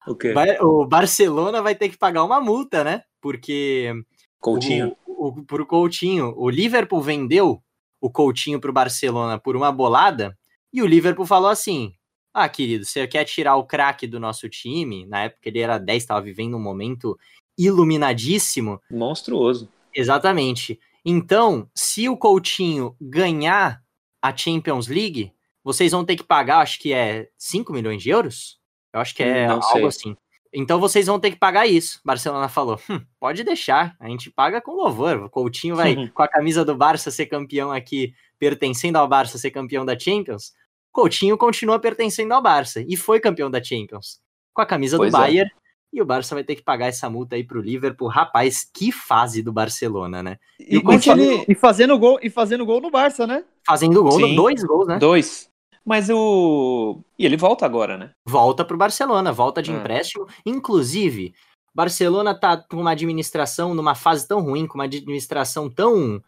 [0.06, 0.32] O quê?
[0.60, 3.02] o Barcelona vai ter que pagar uma multa, né?
[3.20, 3.92] Porque
[4.40, 4.94] Coutinho?
[5.03, 7.62] o, o, pro Coutinho, o Liverpool vendeu
[8.00, 10.36] o Coutinho pro Barcelona por uma bolada
[10.72, 11.94] e o Liverpool falou assim:
[12.32, 16.02] "Ah, querido, você quer tirar o craque do nosso time?" Na época ele era 10,
[16.02, 17.18] estava vivendo um momento
[17.56, 18.80] iluminadíssimo.
[18.90, 19.68] Monstruoso.
[19.94, 20.78] Exatamente.
[21.04, 23.82] Então, se o Coutinho ganhar
[24.20, 25.32] a Champions League,
[25.62, 28.58] vocês vão ter que pagar, acho que é 5 milhões de euros?
[28.92, 30.16] Eu acho que é Não algo assim.
[30.54, 32.00] Então vocês vão ter que pagar isso.
[32.04, 35.24] Barcelona falou: "Hum, pode deixar, a gente paga com louvor.
[35.24, 36.08] O Coutinho vai, Uhum.
[36.08, 40.52] com a camisa do Barça, ser campeão aqui, pertencendo ao Barça, ser campeão da Champions.
[40.92, 44.20] Coutinho continua pertencendo ao Barça e foi campeão da Champions
[44.52, 45.20] com a camisa Pois do é.
[45.20, 45.50] Bayern.
[45.92, 48.08] E o Barça vai ter que pagar essa multa aí pro Liverpool.
[48.08, 50.38] Rapaz, que fase do Barcelona, né?
[50.58, 53.44] E, Coutinho- e- e fazendo gol, e fazendo gol no Barça, né?
[53.64, 54.34] Fazendo gol, Sim.
[54.34, 54.98] dois gols, né?
[54.98, 55.48] Dois.
[55.84, 57.00] Mas o.
[57.18, 58.12] E ele volta agora, né?
[58.24, 59.76] Volta pro Barcelona, volta de Hum.
[59.76, 60.26] empréstimo.
[60.46, 61.34] Inclusive,
[61.74, 66.22] Barcelona tá com uma administração numa fase tão ruim, com uma administração tão,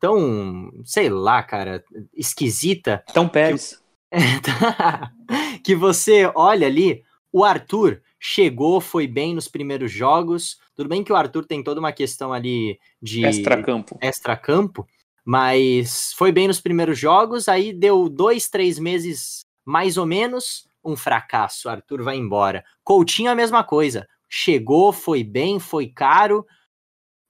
[0.00, 3.82] tão, sei lá, cara, esquisita, Então Pérez.
[5.64, 10.58] que você olha ali, o Arthur chegou, foi bem nos primeiros jogos.
[10.76, 13.98] Tudo bem que o Arthur tem toda uma questão ali de Extracampo.
[14.00, 14.86] extra-campo,
[15.24, 20.96] mas foi bem nos primeiros jogos, aí deu dois, três meses mais ou menos, um
[20.96, 21.68] fracasso.
[21.68, 22.64] Arthur vai embora.
[22.82, 24.06] Coutinho a mesma coisa.
[24.28, 26.44] Chegou, foi bem, foi caro.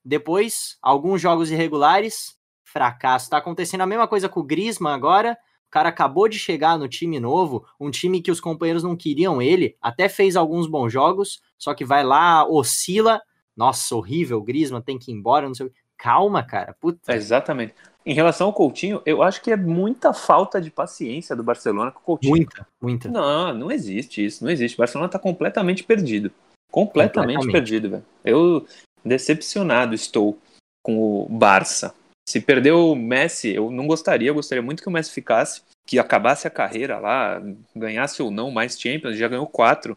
[0.05, 3.29] Depois, alguns jogos irregulares, fracasso.
[3.31, 5.37] Tá acontecendo a mesma coisa com o Griezmann agora.
[5.69, 9.41] O cara acabou de chegar no time novo, um time que os companheiros não queriam
[9.41, 13.23] ele, até fez alguns bons jogos, só que vai lá, oscila.
[13.57, 15.71] Nossa, horrível, o Griezmann tem que ir embora, não sei
[16.03, 16.75] Calma, cara.
[16.81, 17.13] Puta.
[17.13, 17.73] É, exatamente.
[18.05, 22.01] Em relação ao Coutinho, eu acho que é muita falta de paciência do Barcelona com
[22.01, 22.35] o Coutinho.
[22.35, 23.09] Muita, muita.
[23.09, 24.75] Não, não existe isso, não existe.
[24.75, 26.33] O Barcelona tá completamente perdido.
[26.73, 27.53] Completamente, completamente.
[27.53, 28.05] perdido, velho.
[28.25, 28.67] Eu
[29.05, 30.37] decepcionado estou
[30.83, 31.95] com o Barça.
[32.29, 36.01] Se perder o Messi, eu não gostaria, eu gostaria muito que o Messi ficasse, que
[36.01, 37.41] acabasse a carreira lá,
[37.77, 39.97] ganhasse ou não mais Champions, já ganhou quatro,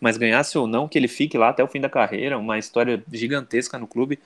[0.00, 3.00] mas ganhasse ou não, que ele fique lá até o fim da carreira, uma história
[3.12, 4.18] gigantesca no clube.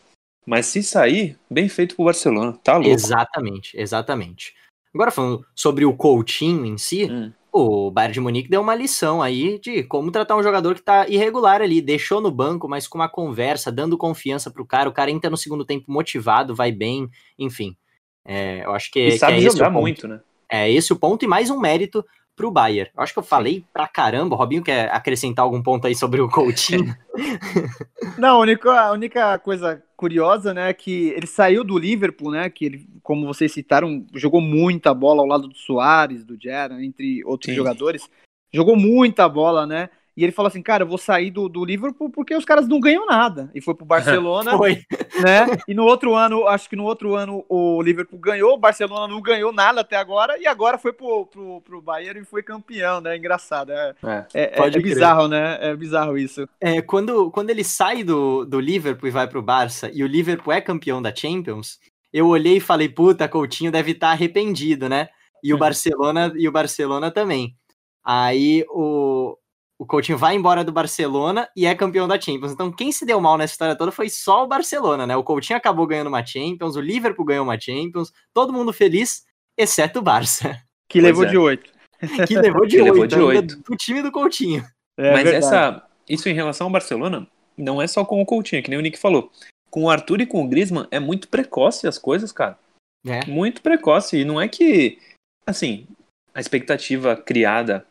[0.46, 2.90] Mas se sair, bem feito pro Barcelona, tá louco.
[2.90, 4.54] Exatamente, exatamente.
[4.94, 7.32] Agora falando sobre o Coutinho em si, hum.
[7.52, 11.08] o Bayern de Munique deu uma lição aí de como tratar um jogador que tá
[11.08, 15.10] irregular ali, deixou no banco, mas com uma conversa, dando confiança pro cara, o cara
[15.10, 17.76] entra no segundo tempo motivado, vai bem, enfim.
[18.24, 20.20] É, eu acho que, e sabe que é jogar muito, né?
[20.50, 22.04] É esse o ponto e mais um mérito
[22.36, 22.90] pro Bayern.
[22.96, 24.34] Eu acho que eu falei pra caramba.
[24.34, 26.94] O Robinho quer acrescentar algum ponto aí sobre o Coutinho?
[28.18, 32.50] Não, a única, a única coisa curiosa, né, é que ele saiu do Liverpool, né,
[32.50, 37.24] que ele, como vocês citaram, jogou muita bola ao lado do Soares, do Gerrard, entre
[37.24, 37.56] outros Sim.
[37.56, 38.10] jogadores.
[38.52, 39.88] Jogou muita bola, né?
[40.16, 42.78] E ele falou assim, cara, eu vou sair do, do Liverpool porque os caras não
[42.78, 43.50] ganham nada.
[43.54, 44.82] E foi pro Barcelona, foi.
[45.22, 45.46] né?
[45.66, 49.22] E no outro ano, acho que no outro ano o Liverpool ganhou, o Barcelona não
[49.22, 53.16] ganhou nada até agora, e agora foi pro, pro, pro Bayern e foi campeão, né?
[53.16, 53.72] Engraçado.
[53.72, 55.58] É, é, é, é bizarro, né?
[55.60, 56.46] É bizarro isso.
[56.60, 60.52] É, quando, quando ele sai do, do Liverpool e vai pro Barça, e o Liverpool
[60.52, 61.78] é campeão da Champions,
[62.12, 65.08] eu olhei e falei, puta, Coutinho deve estar tá arrependido, né?
[65.42, 65.60] E o uhum.
[65.60, 67.56] Barcelona e o Barcelona também.
[68.04, 69.36] Aí o,
[69.82, 72.52] o Coutinho vai embora do Barcelona e é campeão da Champions.
[72.52, 75.16] Então, quem se deu mal nessa história toda foi só o Barcelona, né?
[75.16, 79.24] O Coutinho acabou ganhando uma Champions, o Liverpool ganhou uma Champions, todo mundo feliz,
[79.58, 80.56] exceto o Barça.
[80.88, 81.28] Que pois levou é.
[81.30, 81.70] de oito.
[82.28, 82.80] Que levou de
[83.18, 83.56] oito.
[83.62, 84.62] Do time do Coutinho.
[84.96, 88.68] É, Mas essa, isso em relação ao Barcelona, não é só com o Coutinho, que
[88.68, 89.32] nem o Nick falou.
[89.70, 92.58] Com o Arthur e com o Griezmann, é muito precoce as coisas, cara.
[93.06, 93.24] É.
[93.26, 94.18] Muito precoce.
[94.18, 94.98] E não é que,
[95.46, 95.86] assim,
[96.34, 97.86] a expectativa criada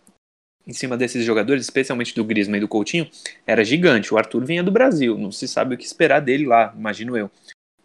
[0.65, 3.09] em cima desses jogadores, especialmente do Griezmann e do Coutinho,
[3.45, 4.13] era gigante.
[4.13, 7.29] O Arthur vinha do Brasil, não se sabe o que esperar dele lá, imagino eu.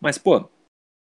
[0.01, 0.49] Mas, pô,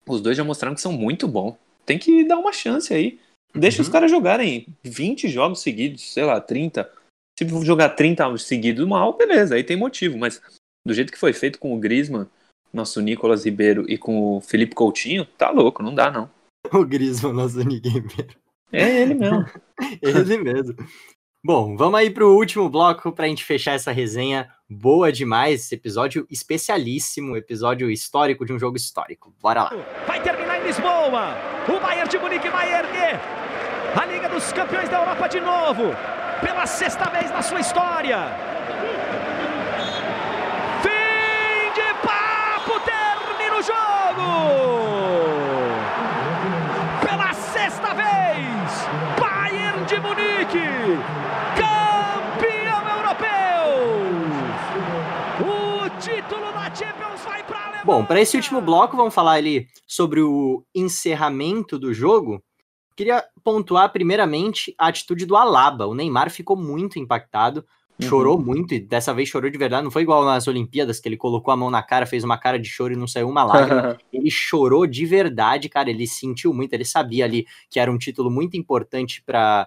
[0.06, 1.56] os dois já mostraram que são muito bons.
[1.84, 3.18] Tem que dar uma chance aí.
[3.54, 3.82] Deixa uhum.
[3.82, 6.90] os caras jogarem 20 jogos seguidos, sei lá, 30.
[7.38, 10.18] Se jogar 30 seguidos mal, beleza, aí tem motivo.
[10.18, 10.40] Mas
[10.86, 12.26] do jeito que foi feito com o Griezmann,
[12.72, 16.30] nosso Nicolas Ribeiro, e com o Felipe Coutinho, tá louco, não dá não.
[16.72, 18.34] O Griezmann, nosso Nicolas Ribeiro.
[18.72, 19.46] É ele mesmo.
[20.02, 20.76] ele mesmo.
[21.44, 25.60] Bom, vamos aí para o último bloco para a gente fechar essa resenha boa demais,
[25.60, 29.32] esse episódio especialíssimo, episódio histórico de um jogo histórico.
[29.40, 29.72] Bora lá.
[30.04, 31.36] Vai terminar em Lisboa.
[31.68, 33.20] O Bayern de Munique vai erguer
[33.96, 35.84] a Liga dos Campeões da Europa de novo,
[36.40, 38.18] pela sexta vez na sua história.
[40.82, 44.77] Fim de papo, termina o jogo.
[57.88, 62.44] Bom, para esse último bloco, vamos falar ali sobre o encerramento do jogo.
[62.94, 65.86] Queria pontuar primeiramente a atitude do Alaba.
[65.86, 67.64] O Neymar ficou muito impactado,
[67.98, 68.06] uhum.
[68.06, 69.84] chorou muito e dessa vez chorou de verdade.
[69.84, 72.58] Não foi igual nas Olimpíadas que ele colocou a mão na cara, fez uma cara
[72.58, 73.96] de choro e não saiu uma lágrima.
[74.12, 75.88] ele chorou de verdade, cara.
[75.88, 79.66] Ele sentiu muito, ele sabia ali que era um título muito importante para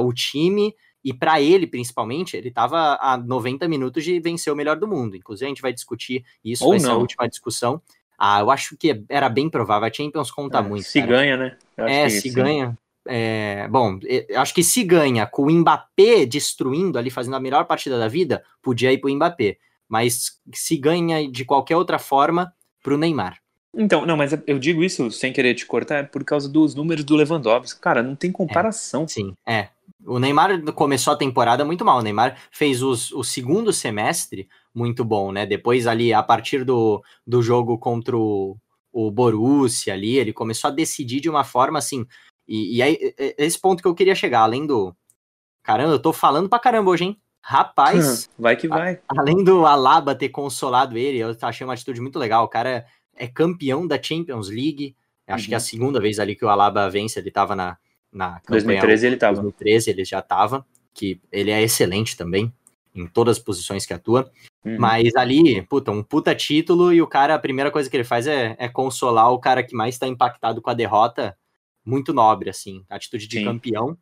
[0.00, 4.76] o time e para ele, principalmente, ele estava a 90 minutos de vencer o melhor
[4.76, 5.16] do mundo.
[5.16, 6.84] Inclusive, a gente vai discutir isso, Ou vai não.
[6.86, 7.80] ser a última discussão.
[8.18, 9.88] Ah, eu acho que era bem provável.
[9.88, 10.84] A Champions conta é, muito.
[10.84, 11.12] Se cara.
[11.12, 11.56] ganha, né?
[11.78, 12.32] é, se sim.
[12.32, 12.78] ganha.
[13.08, 13.98] É, bom,
[14.36, 18.44] acho que se ganha com o Mbappé destruindo ali, fazendo a melhor partida da vida,
[18.62, 19.56] podia ir pro Mbappé.
[19.88, 23.38] Mas se ganha de qualquer outra forma, pro Neymar.
[23.74, 27.04] Então, não, mas eu digo isso sem querer te cortar, é por causa dos números
[27.04, 27.80] do Lewandowski.
[27.80, 29.04] Cara, não tem comparação.
[29.04, 29.68] É, sim, é.
[30.06, 31.98] O Neymar começou a temporada muito mal.
[31.98, 35.44] O Neymar fez os, o segundo semestre muito bom, né?
[35.44, 38.56] Depois, ali, a partir do, do jogo contra o,
[38.92, 42.06] o Borussia ali, ele começou a decidir de uma forma assim.
[42.48, 44.94] E, e aí, esse ponto que eu queria chegar, além do.
[45.62, 47.20] Caramba, eu tô falando pra caramba hoje, hein?
[47.42, 48.28] Rapaz.
[48.38, 49.00] vai que vai.
[49.08, 52.44] A, além do Alaba ter consolado ele, eu achei uma atitude muito legal.
[52.44, 54.96] O cara é campeão da Champions League.
[55.26, 55.48] Acho uhum.
[55.48, 55.64] que é a uhum.
[55.64, 57.76] segunda vez ali que o Alaba vence, ele tava na,
[58.12, 58.80] na campanha.
[58.80, 59.34] 2013 ele estava.
[59.34, 62.52] 2013 ele já estava, que ele é excelente também
[62.94, 64.30] em todas as posições que atua.
[64.64, 64.76] Uhum.
[64.78, 68.26] Mas ali, puta, um puta título e o cara, a primeira coisa que ele faz
[68.26, 71.36] é, é consolar o cara que mais está impactado com a derrota.
[71.84, 73.44] Muito nobre, assim, atitude de Sim.
[73.44, 73.96] campeão.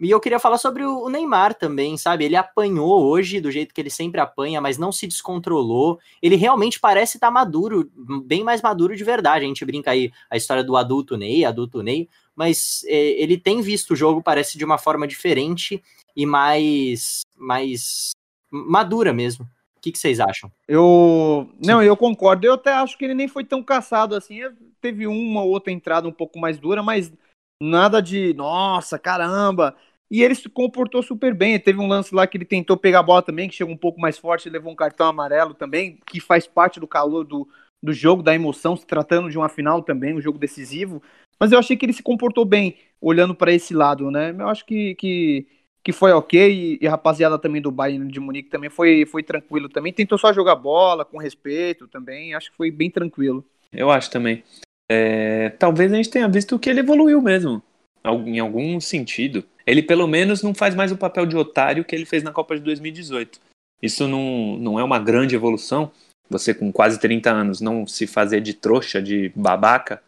[0.00, 2.24] E eu queria falar sobre o Neymar também, sabe?
[2.24, 6.00] Ele apanhou hoje do jeito que ele sempre apanha, mas não se descontrolou.
[6.20, 7.88] Ele realmente parece estar tá maduro,
[8.24, 9.44] bem mais maduro de verdade.
[9.44, 13.62] A gente brinca aí a história do adulto Ney, adulto Ney, mas é, ele tem
[13.62, 15.80] visto o jogo, parece de uma forma diferente
[16.16, 18.10] e mais, mais
[18.50, 19.44] madura mesmo.
[19.76, 20.50] O que, que vocês acham?
[20.66, 21.48] Eu.
[21.64, 22.46] Não, eu concordo.
[22.46, 24.40] Eu até acho que ele nem foi tão caçado assim.
[24.80, 27.12] Teve uma ou outra entrada um pouco mais dura, mas
[27.60, 29.76] nada de nossa, caramba.
[30.10, 31.58] E ele se comportou super bem.
[31.58, 34.00] Teve um lance lá que ele tentou pegar a bola também, que chegou um pouco
[34.00, 37.48] mais forte levou um cartão amarelo também, que faz parte do calor do,
[37.82, 41.02] do jogo, da emoção, se tratando de uma final também, um jogo decisivo.
[41.38, 44.34] Mas eu achei que ele se comportou bem, olhando para esse lado, né?
[44.38, 45.46] Eu acho que, que,
[45.82, 46.50] que foi ok.
[46.50, 49.92] E, e, a rapaziada também do Bayern de Munique também foi, foi tranquilo também.
[49.92, 52.34] Tentou só jogar bola com respeito também.
[52.34, 53.44] Acho que foi bem tranquilo.
[53.72, 54.44] Eu acho também
[54.90, 57.62] é, talvez a gente tenha visto que ele evoluiu mesmo,
[58.04, 59.44] em algum sentido.
[59.66, 62.54] Ele pelo menos não faz mais o papel de otário que ele fez na Copa
[62.54, 63.40] de 2018.
[63.82, 65.90] Isso não, não é uma grande evolução.
[66.28, 70.02] Você com quase 30 anos não se fazer de trouxa, de babaca,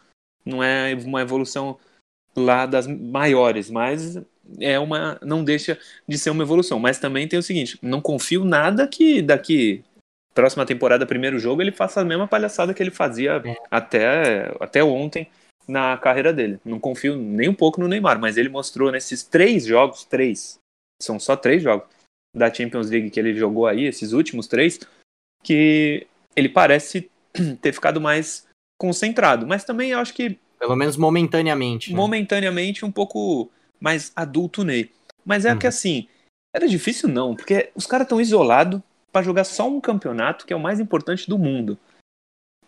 [0.45, 1.79] não é uma evolução
[2.35, 4.19] lá das maiores, mas
[4.61, 6.79] é uma não deixa de ser uma evolução.
[6.79, 9.85] Mas também tem o seguinte, não confio nada que daqui
[10.37, 13.57] próxima temporada, primeiro jogo, ele faça a mesma palhaçada que ele fazia é.
[13.71, 15.27] até, até ontem
[15.67, 16.61] na carreira dele.
[16.63, 20.59] Não confio nem um pouco no Neymar, mas ele mostrou nesses três jogos, três,
[21.03, 21.89] são só três jogos
[22.37, 24.79] da Champions League que ele jogou aí, esses últimos três,
[25.43, 27.11] que ele parece
[27.63, 28.47] ter ficado mais
[28.79, 29.47] concentrado.
[29.47, 30.39] Mas também eu acho que.
[30.59, 31.91] Pelo menos momentaneamente.
[31.91, 31.97] Né?
[31.97, 34.91] Momentaneamente, um pouco mais adulto Ney.
[35.25, 35.59] Mas é uhum.
[35.59, 36.07] que assim,
[36.55, 38.81] era difícil não, porque os caras estão isolados,
[39.17, 41.79] para jogar só um campeonato que é o mais importante do mundo.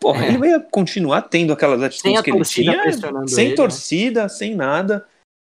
[0.01, 0.29] Porra, é.
[0.33, 2.93] ele ia continuar tendo aquelas atitudes que ele tinha,
[3.27, 3.55] sem ele, né?
[3.55, 4.29] torcida, né?
[4.31, 5.07] sem nada.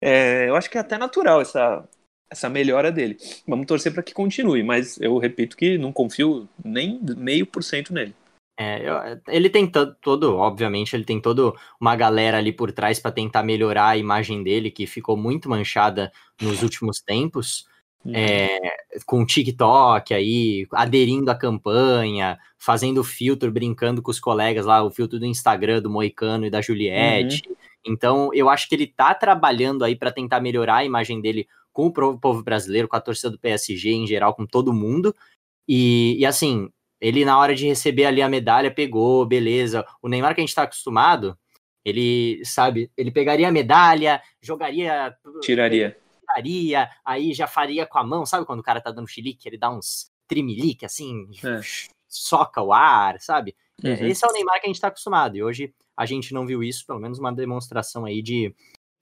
[0.04, 1.88] É, eu acho que é até natural essa,
[2.28, 3.20] essa melhora dele.
[3.48, 7.94] Vamos torcer para que continue, mas eu repito que não confio nem meio por cento
[7.94, 8.16] nele.
[8.60, 8.82] É,
[9.28, 9.72] ele tem
[10.02, 14.42] todo, obviamente, ele tem toda uma galera ali por trás para tentar melhorar a imagem
[14.42, 17.68] dele, que ficou muito manchada nos últimos tempos
[18.08, 18.60] é,
[19.06, 25.20] com TikTok aí, aderindo à campanha, fazendo filtro, brincando com os colegas lá, o filtro
[25.20, 27.44] do Instagram do Moicano e da Juliette.
[27.48, 27.56] Uhum.
[27.86, 31.88] Então, eu acho que ele tá trabalhando aí para tentar melhorar a imagem dele com
[31.88, 35.16] o povo brasileiro, com a torcida do PSG em geral, com todo mundo.
[35.68, 39.86] E, e assim, ele na hora de receber ali a medalha pegou, beleza.
[40.02, 41.38] O Neymar que a gente tá acostumado,
[41.86, 45.16] ele, sabe, ele pegaria a medalha, jogaria.
[45.42, 45.96] Tiraria
[46.34, 49.58] faria, aí já faria com a mão, sabe quando o cara tá dando chilique, ele
[49.58, 51.60] dá uns trimelique assim, é.
[52.08, 53.56] soca o ar, sabe?
[53.84, 54.08] É, uhum.
[54.08, 56.64] Esse é o Neymar que a gente tá acostumado, e hoje a gente não viu
[56.64, 58.54] isso, pelo menos uma demonstração aí de,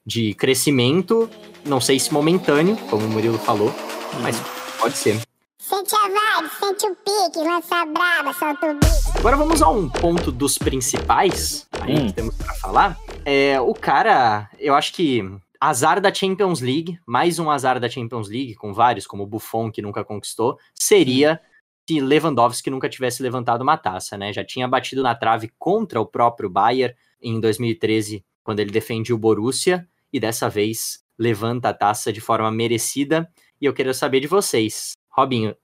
[0.06, 1.30] de crescimento,
[1.66, 4.22] não sei se momentâneo, como o Murilo falou, uhum.
[4.22, 4.38] mas
[4.80, 5.22] pode ser.
[5.60, 9.20] Sente a vibe, sente o pique, lança braba, solta o bico.
[9.20, 12.08] Agora vamos a um ponto dos principais aí hum.
[12.08, 12.98] que temos para falar.
[13.26, 18.30] É, o cara, eu acho que azar da Champions League, mais um azar da Champions
[18.30, 21.42] League, com vários, como Buffon, que nunca conquistou, seria
[21.90, 24.34] se Lewandowski nunca tivesse levantado uma taça, né?
[24.34, 29.18] Já tinha batido na trave contra o próprio Bayern em 2013, quando ele defendia o
[29.18, 33.32] Borussia, e dessa vez levanta a taça de forma merecida.
[33.60, 34.94] E eu quero saber de vocês.
[35.10, 35.56] Robinho,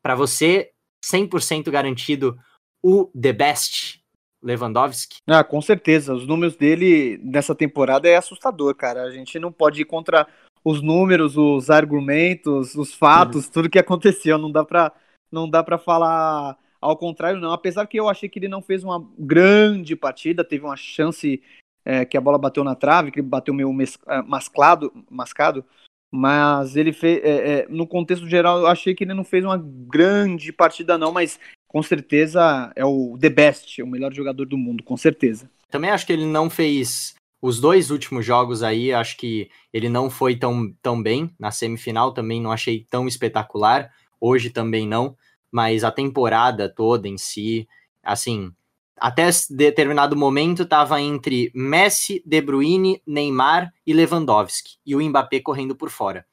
[0.00, 0.70] para você,
[1.04, 2.38] 100% garantido
[2.82, 4.00] o The Best
[4.42, 5.18] Lewandowski?
[5.26, 6.14] Ah, com certeza.
[6.14, 9.02] Os números dele nessa temporada é assustador, cara.
[9.02, 10.26] A gente não pode ir contra
[10.64, 13.52] os números, os argumentos, os fatos, uhum.
[13.52, 14.38] tudo que aconteceu.
[14.38, 14.92] Não dá para
[15.30, 17.52] não dá para falar ao contrário, não.
[17.52, 21.42] Apesar que eu achei que ele não fez uma grande partida, teve uma chance
[21.84, 23.74] é, que a bola bateu na trave, que ele bateu meio
[24.06, 25.64] é, masclado, mascado,
[26.10, 29.58] mas ele fez, é, é, no contexto geral, eu achei que ele não fez uma
[29.58, 34.82] grande partida, não, mas com certeza é o the best, o melhor jogador do mundo,
[34.82, 35.48] com certeza.
[35.70, 40.10] Também acho que ele não fez os dois últimos jogos aí, acho que ele não
[40.10, 41.30] foi tão, tão bem.
[41.38, 45.16] Na semifinal também não achei tão espetacular, hoje também não,
[45.52, 47.68] mas a temporada toda em si,
[48.02, 48.50] assim,
[48.96, 55.76] até determinado momento estava entre Messi, De Bruyne, Neymar e Lewandowski, e o Mbappé correndo
[55.76, 56.26] por fora.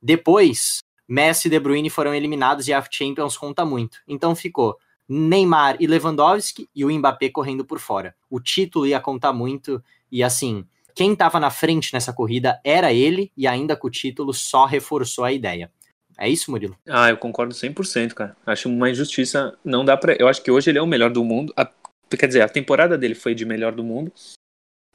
[0.00, 3.98] Depois, Messi e De Bruyne foram eliminados e a Champions conta muito.
[4.08, 8.14] Então ficou Neymar e Lewandowski e o Mbappé correndo por fora.
[8.30, 13.32] O título ia contar muito e assim, quem estava na frente nessa corrida era ele,
[13.36, 15.70] e ainda com o título só reforçou a ideia.
[16.16, 16.78] É isso, Murilo?
[16.88, 18.36] Ah, eu concordo 100%, cara.
[18.46, 19.58] Acho uma injustiça.
[19.64, 20.14] Não dá pra.
[20.14, 21.52] Eu acho que hoje ele é o melhor do mundo.
[21.56, 21.68] A...
[22.16, 24.12] Quer dizer, a temporada dele foi de melhor do mundo.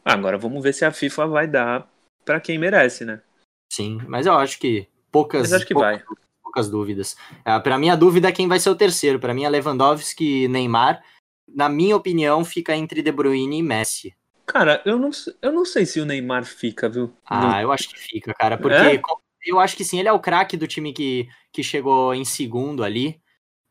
[0.06, 1.91] Agora vamos ver se a FIFA vai dar
[2.24, 3.22] para quem merece, né?
[3.69, 5.52] Sim, mas eu acho que poucas.
[5.52, 6.04] Acho que poucas, vai.
[6.43, 7.15] Poucas dúvidas.
[7.41, 9.19] Uh, para mim, a dúvida é quem vai ser o terceiro.
[9.19, 11.02] Para mim, é Lewandowski e Neymar.
[11.48, 14.15] Na minha opinião, fica entre De Bruyne e Messi.
[14.45, 17.13] Cara, eu não, eu não sei se o Neymar fica, viu?
[17.26, 17.62] Ah, no...
[17.62, 18.58] eu acho que fica, cara.
[18.58, 19.02] Porque é?
[19.45, 22.84] eu acho que sim, ele é o craque do time que, que chegou em segundo
[22.84, 23.22] ali.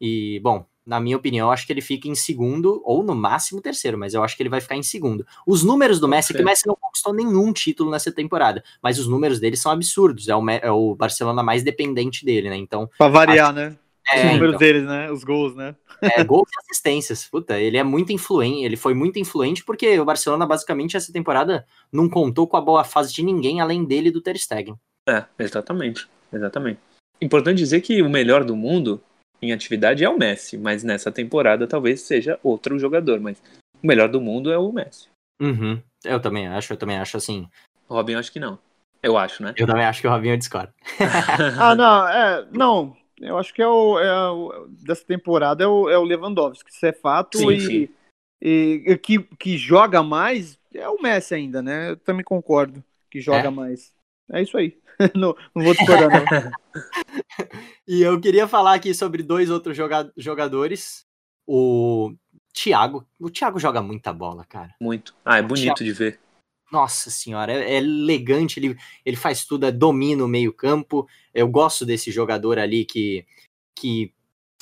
[0.01, 3.99] E, bom, na minha opinião, acho que ele fica em segundo, ou no máximo terceiro,
[3.99, 5.27] mas eu acho que ele vai ficar em segundo.
[5.47, 9.07] Os números do Messi, que o Messi não conquistou nenhum título nessa temporada, mas os
[9.07, 10.29] números dele são absurdos.
[10.29, 12.57] É o, é o Barcelona mais dependente dele, né?
[12.57, 12.89] Então.
[12.97, 13.57] Pra variar, acho...
[13.57, 13.77] né?
[14.11, 15.13] É, Os números então, deles, né?
[15.13, 15.77] Os gols, né?
[16.01, 17.27] É, gols e assistências.
[17.27, 18.65] Puta, ele é muito influente.
[18.65, 22.83] Ele foi muito influente porque o Barcelona, basicamente, essa temporada não contou com a boa
[22.83, 24.77] fase de ninguém além dele e do Ter Stegen.
[25.07, 26.09] É, exatamente.
[26.33, 26.81] Exatamente.
[27.21, 29.03] Importante dizer que o melhor do mundo
[29.41, 33.43] em atividade é o Messi, mas nessa temporada talvez seja outro jogador, mas
[33.83, 35.09] o melhor do mundo é o Messi.
[35.41, 35.81] Uhum.
[36.05, 37.49] Eu também acho, eu também acho assim.
[37.89, 38.59] O Robinho acho que não.
[39.03, 39.55] Eu acho, né?
[39.57, 40.75] Eu também acho que o Robinho discorda.
[41.59, 42.97] ah, não, é, não.
[43.21, 46.87] Eu acho que é o, é o dessa temporada é o, é o Lewandowski, isso
[46.87, 47.89] é fato Sim, e, sim.
[48.41, 51.91] e, e que, que joga mais é o Messi ainda, né?
[51.91, 53.51] Eu também concordo que joga É?
[53.51, 53.93] mais.
[54.33, 54.77] É isso aí.
[55.15, 56.51] não, não vou discordar, não.
[57.87, 61.07] E eu queria falar aqui sobre dois outros joga- jogadores.
[61.47, 62.13] O
[62.53, 63.07] Thiago.
[63.19, 64.75] O Thiago joga muita bola, cara.
[64.81, 65.15] Muito.
[65.25, 66.21] Ah, é bonito de ver.
[66.71, 71.09] Nossa senhora, é, é elegante, ele, ele faz tudo, é, domina o meio-campo.
[71.33, 73.25] Eu gosto desse jogador ali que,
[73.75, 74.13] que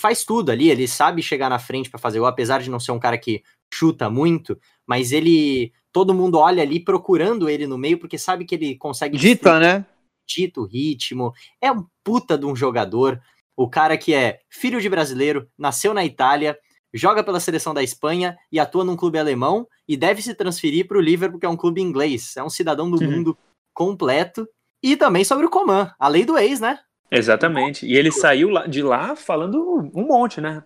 [0.00, 2.92] faz tudo ali, ele sabe chegar na frente para fazer gol, apesar de não ser
[2.92, 3.42] um cara que
[3.74, 5.72] chuta muito, mas ele.
[5.96, 9.82] Todo mundo olha ali procurando ele no meio, porque sabe que ele consegue Dita, né?
[10.28, 11.32] dito ritmo.
[11.58, 13.18] É um puta de um jogador.
[13.56, 16.58] O cara que é filho de brasileiro, nasceu na Itália,
[16.92, 20.98] joga pela seleção da Espanha e atua num clube alemão e deve se transferir para
[20.98, 22.36] o Liverpool, que é um clube inglês.
[22.36, 23.10] É um cidadão do Uhum.
[23.10, 23.38] mundo
[23.72, 24.46] completo.
[24.82, 26.78] E também sobre o Coman, a lei do ex, né?
[27.10, 27.86] Exatamente.
[27.86, 30.62] E ele saiu de lá falando um monte, né?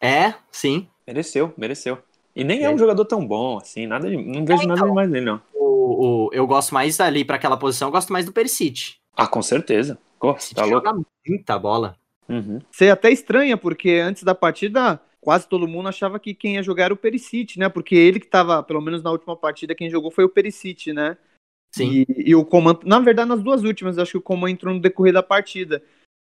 [0.00, 0.88] É, sim.
[1.04, 1.98] Mereceu, mereceu.
[2.38, 2.70] E nem é, É.
[2.70, 4.88] um jogador tão bom, assim, nada de, não vejo nada então.
[4.88, 5.40] demais nele, não.
[5.54, 8.94] O, o- eu gosto mais ali para aquela posição, eu gosto mais do Perisic.
[9.16, 9.98] Ah, com certeza.
[10.20, 10.86] Perisic tá louco.
[10.86, 11.96] joga muita bola.
[12.28, 12.60] Uhum.
[12.70, 16.84] Você até estranha, porque antes da partida, quase todo mundo achava que quem ia jogar
[16.84, 17.68] era o Perisic, né?
[17.68, 21.16] Porque ele que tava, pelo menos na última partida, quem jogou foi o Perisic, né?
[21.74, 22.04] Sim.
[22.08, 24.80] E, e o Coman, na verdade, nas duas últimas, acho que o Coman entrou no
[24.80, 25.82] decorrer da partida,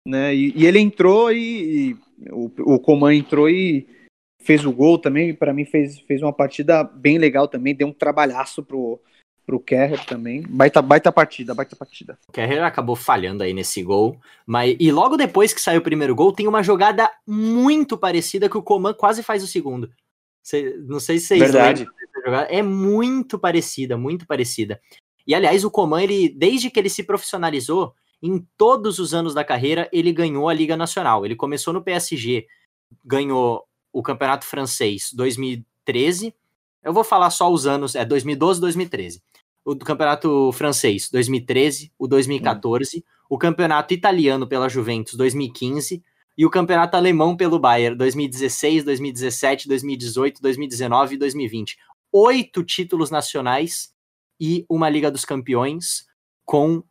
[0.08, 0.36] né?
[0.36, 1.98] E, e ele entrou e, e
[2.32, 3.88] o, o Coman entrou e
[4.44, 5.34] fez o gol também.
[5.34, 7.76] Para mim, fez, fez uma partida bem legal também.
[7.76, 9.00] Deu um trabalhaço pro,
[9.46, 10.44] pro Kerr também.
[10.48, 12.18] Baita, baita partida, baita partida.
[12.28, 14.20] O Kerrer acabou falhando aí nesse gol.
[14.46, 18.58] Mas, e logo depois que saiu o primeiro gol, tem uma jogada muito parecida que
[18.58, 19.92] o Coman quase faz o segundo.
[20.44, 21.88] Cê- não sei se vocês Verdade.
[22.26, 22.46] lembram.
[22.50, 24.80] É muito parecida, muito parecida.
[25.26, 29.44] E aliás, o Coman, ele, desde que ele se profissionalizou, em todos os anos da
[29.44, 31.26] carreira, ele ganhou a Liga Nacional.
[31.26, 32.46] Ele começou no PSG,
[33.04, 36.34] ganhou o Campeonato Francês 2013.
[36.84, 39.22] Eu vou falar só os anos, é 2012, 2013
[39.64, 46.04] o do Campeonato Francês 2013, o 2014, o Campeonato Italiano pela Juventus 2015
[46.38, 51.78] e o Campeonato Alemão pelo Bayern 2016, 2017, 2018, 2019 e 2020.
[52.12, 53.94] Oito títulos nacionais
[54.40, 56.06] e uma Liga dos Campeões
[56.44, 56.84] com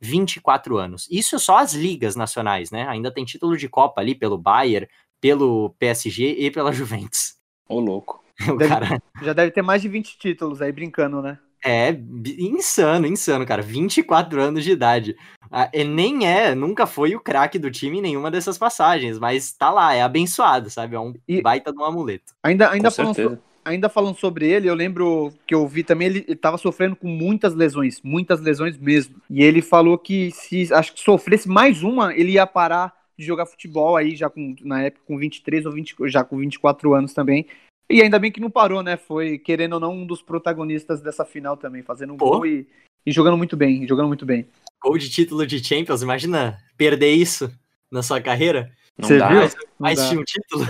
[0.00, 1.06] 24 anos.
[1.10, 2.86] Isso só as ligas nacionais, né?
[2.88, 4.88] Ainda tem título de Copa ali pelo Bayern,
[5.28, 7.36] pelo PSG e pela Juventus.
[7.66, 8.22] Ô, louco.
[8.46, 11.38] O Deve- cara Já deve ter mais de 20 títulos aí, brincando, né?
[11.64, 11.96] É
[12.38, 13.62] insano, insano, cara.
[13.62, 15.16] 24 anos de idade.
[15.50, 19.50] Ah, Ele nem é, nunca foi o craque do time em nenhuma dessas passagens, mas
[19.52, 20.94] tá lá, é abençoado, sabe?
[20.94, 22.34] É um E- baita de um amuleto.
[22.42, 26.08] Ainda, ainda, com falando, so- ainda falando sobre ele, eu lembro que eu vi também,
[26.08, 29.14] ele, ele tava sofrendo com muitas lesões, muitas lesões mesmo.
[29.30, 33.46] E ele falou que se acho que sofresse mais uma, ele ia parar de jogar
[33.46, 37.46] futebol aí, já com, na época com 23 ou 20, já com 24 anos também.
[37.90, 38.96] E ainda bem que não parou, né?
[38.96, 42.30] Foi, querendo ou não, um dos protagonistas dessa final também, fazendo um Pô.
[42.30, 42.66] gol e,
[43.04, 44.48] e jogando muito bem, jogando muito bem.
[44.82, 47.52] Gol de título de Champions, imagina perder isso
[47.90, 48.72] na sua carreira.
[48.96, 49.28] Não Você dá.
[49.28, 49.38] viu?
[49.38, 50.08] Mais, Não mais dá.
[50.08, 50.64] de um título.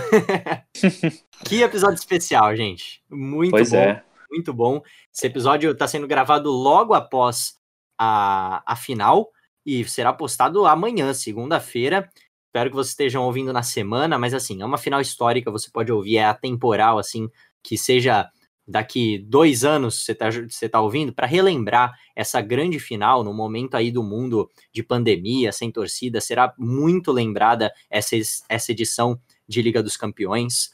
[1.45, 3.01] que episódio especial, gente.
[3.09, 3.77] Muito Pois bom.
[3.77, 4.03] é.
[4.31, 4.81] muito bom.
[5.13, 7.55] Esse episódio está sendo gravado logo após
[7.97, 9.31] a, a final
[9.65, 12.09] e será postado amanhã, segunda-feira.
[12.55, 15.91] Espero que vocês estejam ouvindo na semana, mas assim, é uma final histórica, você pode
[15.91, 17.29] ouvir, é atemporal, assim,
[17.61, 18.29] que seja
[18.65, 23.75] daqui dois anos você está você tá ouvindo, para relembrar essa grande final, no momento
[23.75, 28.15] aí do mundo de pandemia, sem torcida, será muito lembrada essa,
[28.47, 30.69] essa edição de Liga dos Campeões.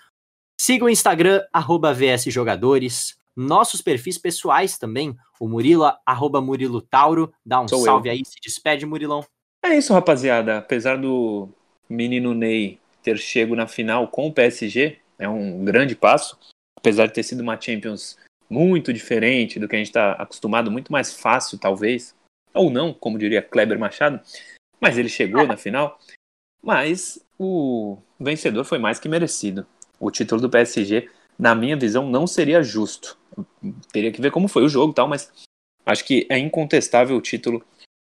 [0.59, 7.59] Siga o Instagram, arroba VSJogadores, nossos perfis pessoais também, o Murilo, arroba Murilo Tauro, dá
[7.59, 8.13] um Sou salve eu.
[8.13, 9.25] aí, se despede, Murilão.
[9.65, 11.51] É isso, rapaziada, apesar do
[11.92, 16.38] menino Ney ter chego na final com o PSG, é um grande passo,
[16.78, 18.18] apesar de ter sido uma Champions
[18.50, 22.16] muito diferente do que a gente está acostumado, muito mais fácil, talvez,
[22.54, 24.20] ou não, como diria Kleber Machado,
[24.80, 26.00] mas ele chegou na final.
[26.62, 29.66] Mas o vencedor foi mais que merecido.
[30.00, 33.18] O título do PSG, na minha visão, não seria justo.
[33.92, 35.32] Teria que ver como foi o jogo tal, mas
[35.86, 37.64] acho que é incontestável o título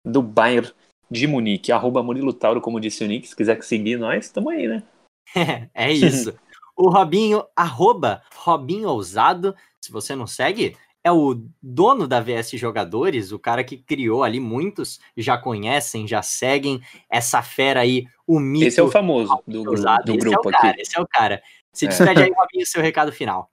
[0.05, 0.71] do Bayern
[1.09, 1.71] de Munique.
[1.71, 3.27] Arroba Murilo Tauro, como disse o Nick.
[3.27, 4.83] Se quiser seguir nós, estamos aí, né?
[5.73, 6.33] é isso.
[6.75, 13.31] O Robinho, arroba Robinho Ousado, se você não segue, é o dono da VS Jogadores,
[13.31, 18.65] o cara que criou ali, muitos já conhecem, já seguem essa fera aí, o mito.
[18.65, 21.07] Esse é o famoso do, do, do grupo esse é o cara, Esse é o
[21.07, 21.43] cara.
[21.73, 21.87] Se é.
[21.89, 22.23] despede é.
[22.25, 23.49] aí, Robinho, seu recado final.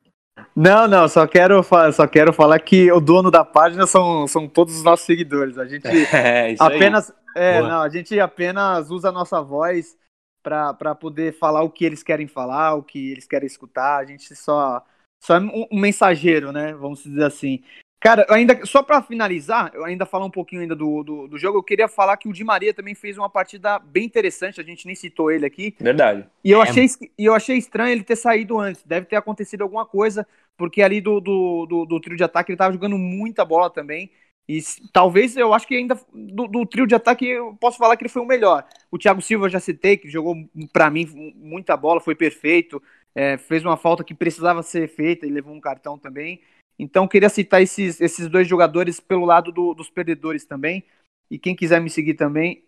[0.55, 1.62] Não, não, só quero,
[1.93, 5.59] só quero falar que o dono da página são, são todos os nossos seguidores.
[5.59, 9.97] A gente é, apenas, é, não, a gente apenas usa a nossa voz
[10.43, 13.99] para poder falar o que eles querem falar, o que eles querem escutar.
[13.99, 14.84] A gente só,
[15.22, 16.72] só é um, um mensageiro, né?
[16.74, 17.62] Vamos dizer assim.
[18.01, 21.59] Cara, ainda só para finalizar, eu ainda falar um pouquinho ainda do, do, do, jogo,
[21.59, 24.86] eu queria falar que o Di Maria também fez uma partida bem interessante, a gente
[24.86, 25.76] nem citou ele aqui.
[25.78, 26.26] Verdade.
[26.42, 26.68] E eu, é.
[26.68, 26.86] achei,
[27.18, 30.26] e eu achei estranho ele ter saído antes, deve ter acontecido alguma coisa,
[30.57, 34.11] porque ali do, do, do, do trio de ataque ele tava jogando muita bola também,
[34.48, 34.61] e
[34.94, 38.09] talvez eu acho que ainda do, do, trio de ataque eu posso falar que ele
[38.09, 38.66] foi o melhor.
[38.90, 40.34] O Thiago Silva já citei, que jogou
[40.72, 42.82] para mim muita bola, foi perfeito,
[43.14, 46.40] é, fez uma falta que precisava ser feita e levou um cartão também.
[46.81, 50.83] Então queria citar esses, esses dois jogadores pelo lado do, dos perdedores também.
[51.31, 52.64] E quem quiser me seguir também,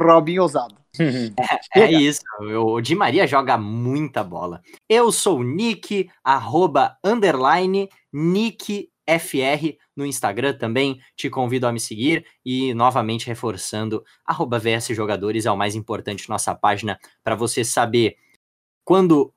[0.00, 0.76] Robinho Ousado.
[1.74, 4.60] É, é, isso, o Di Maria joga muita bola.
[4.86, 11.00] Eu sou o Nick, arroba, underline, Nick FR no Instagram também.
[11.16, 16.28] Te convido a me seguir e novamente reforçando arroba VS Jogadores é o mais importante
[16.28, 18.16] nossa página para você saber
[18.84, 19.32] quando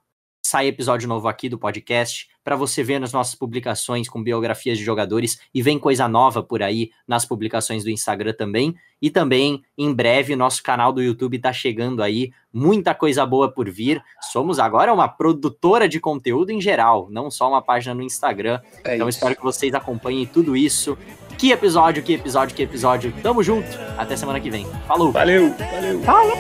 [0.45, 4.83] sai episódio novo aqui do podcast, para você ver nas nossas publicações com biografias de
[4.83, 8.75] jogadores e vem coisa nova por aí nas publicações do Instagram também.
[9.01, 13.69] E também, em breve, nosso canal do YouTube está chegando aí, muita coisa boa por
[13.69, 14.03] vir.
[14.31, 18.59] Somos agora uma produtora de conteúdo em geral, não só uma página no Instagram.
[18.83, 19.17] É então isso.
[19.17, 20.97] espero que vocês acompanhem tudo isso.
[21.37, 23.13] Que episódio, que episódio, que episódio.
[23.23, 23.67] Tamo junto.
[23.97, 24.67] Até semana que vem.
[24.87, 25.11] Falou.
[25.11, 25.53] Valeu.
[25.53, 26.01] Valeu.
[26.03, 26.37] Falou.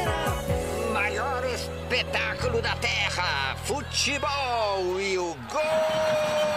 [0.93, 3.02] Maior espetáculo da Terra
[3.63, 6.52] futebol e o gol!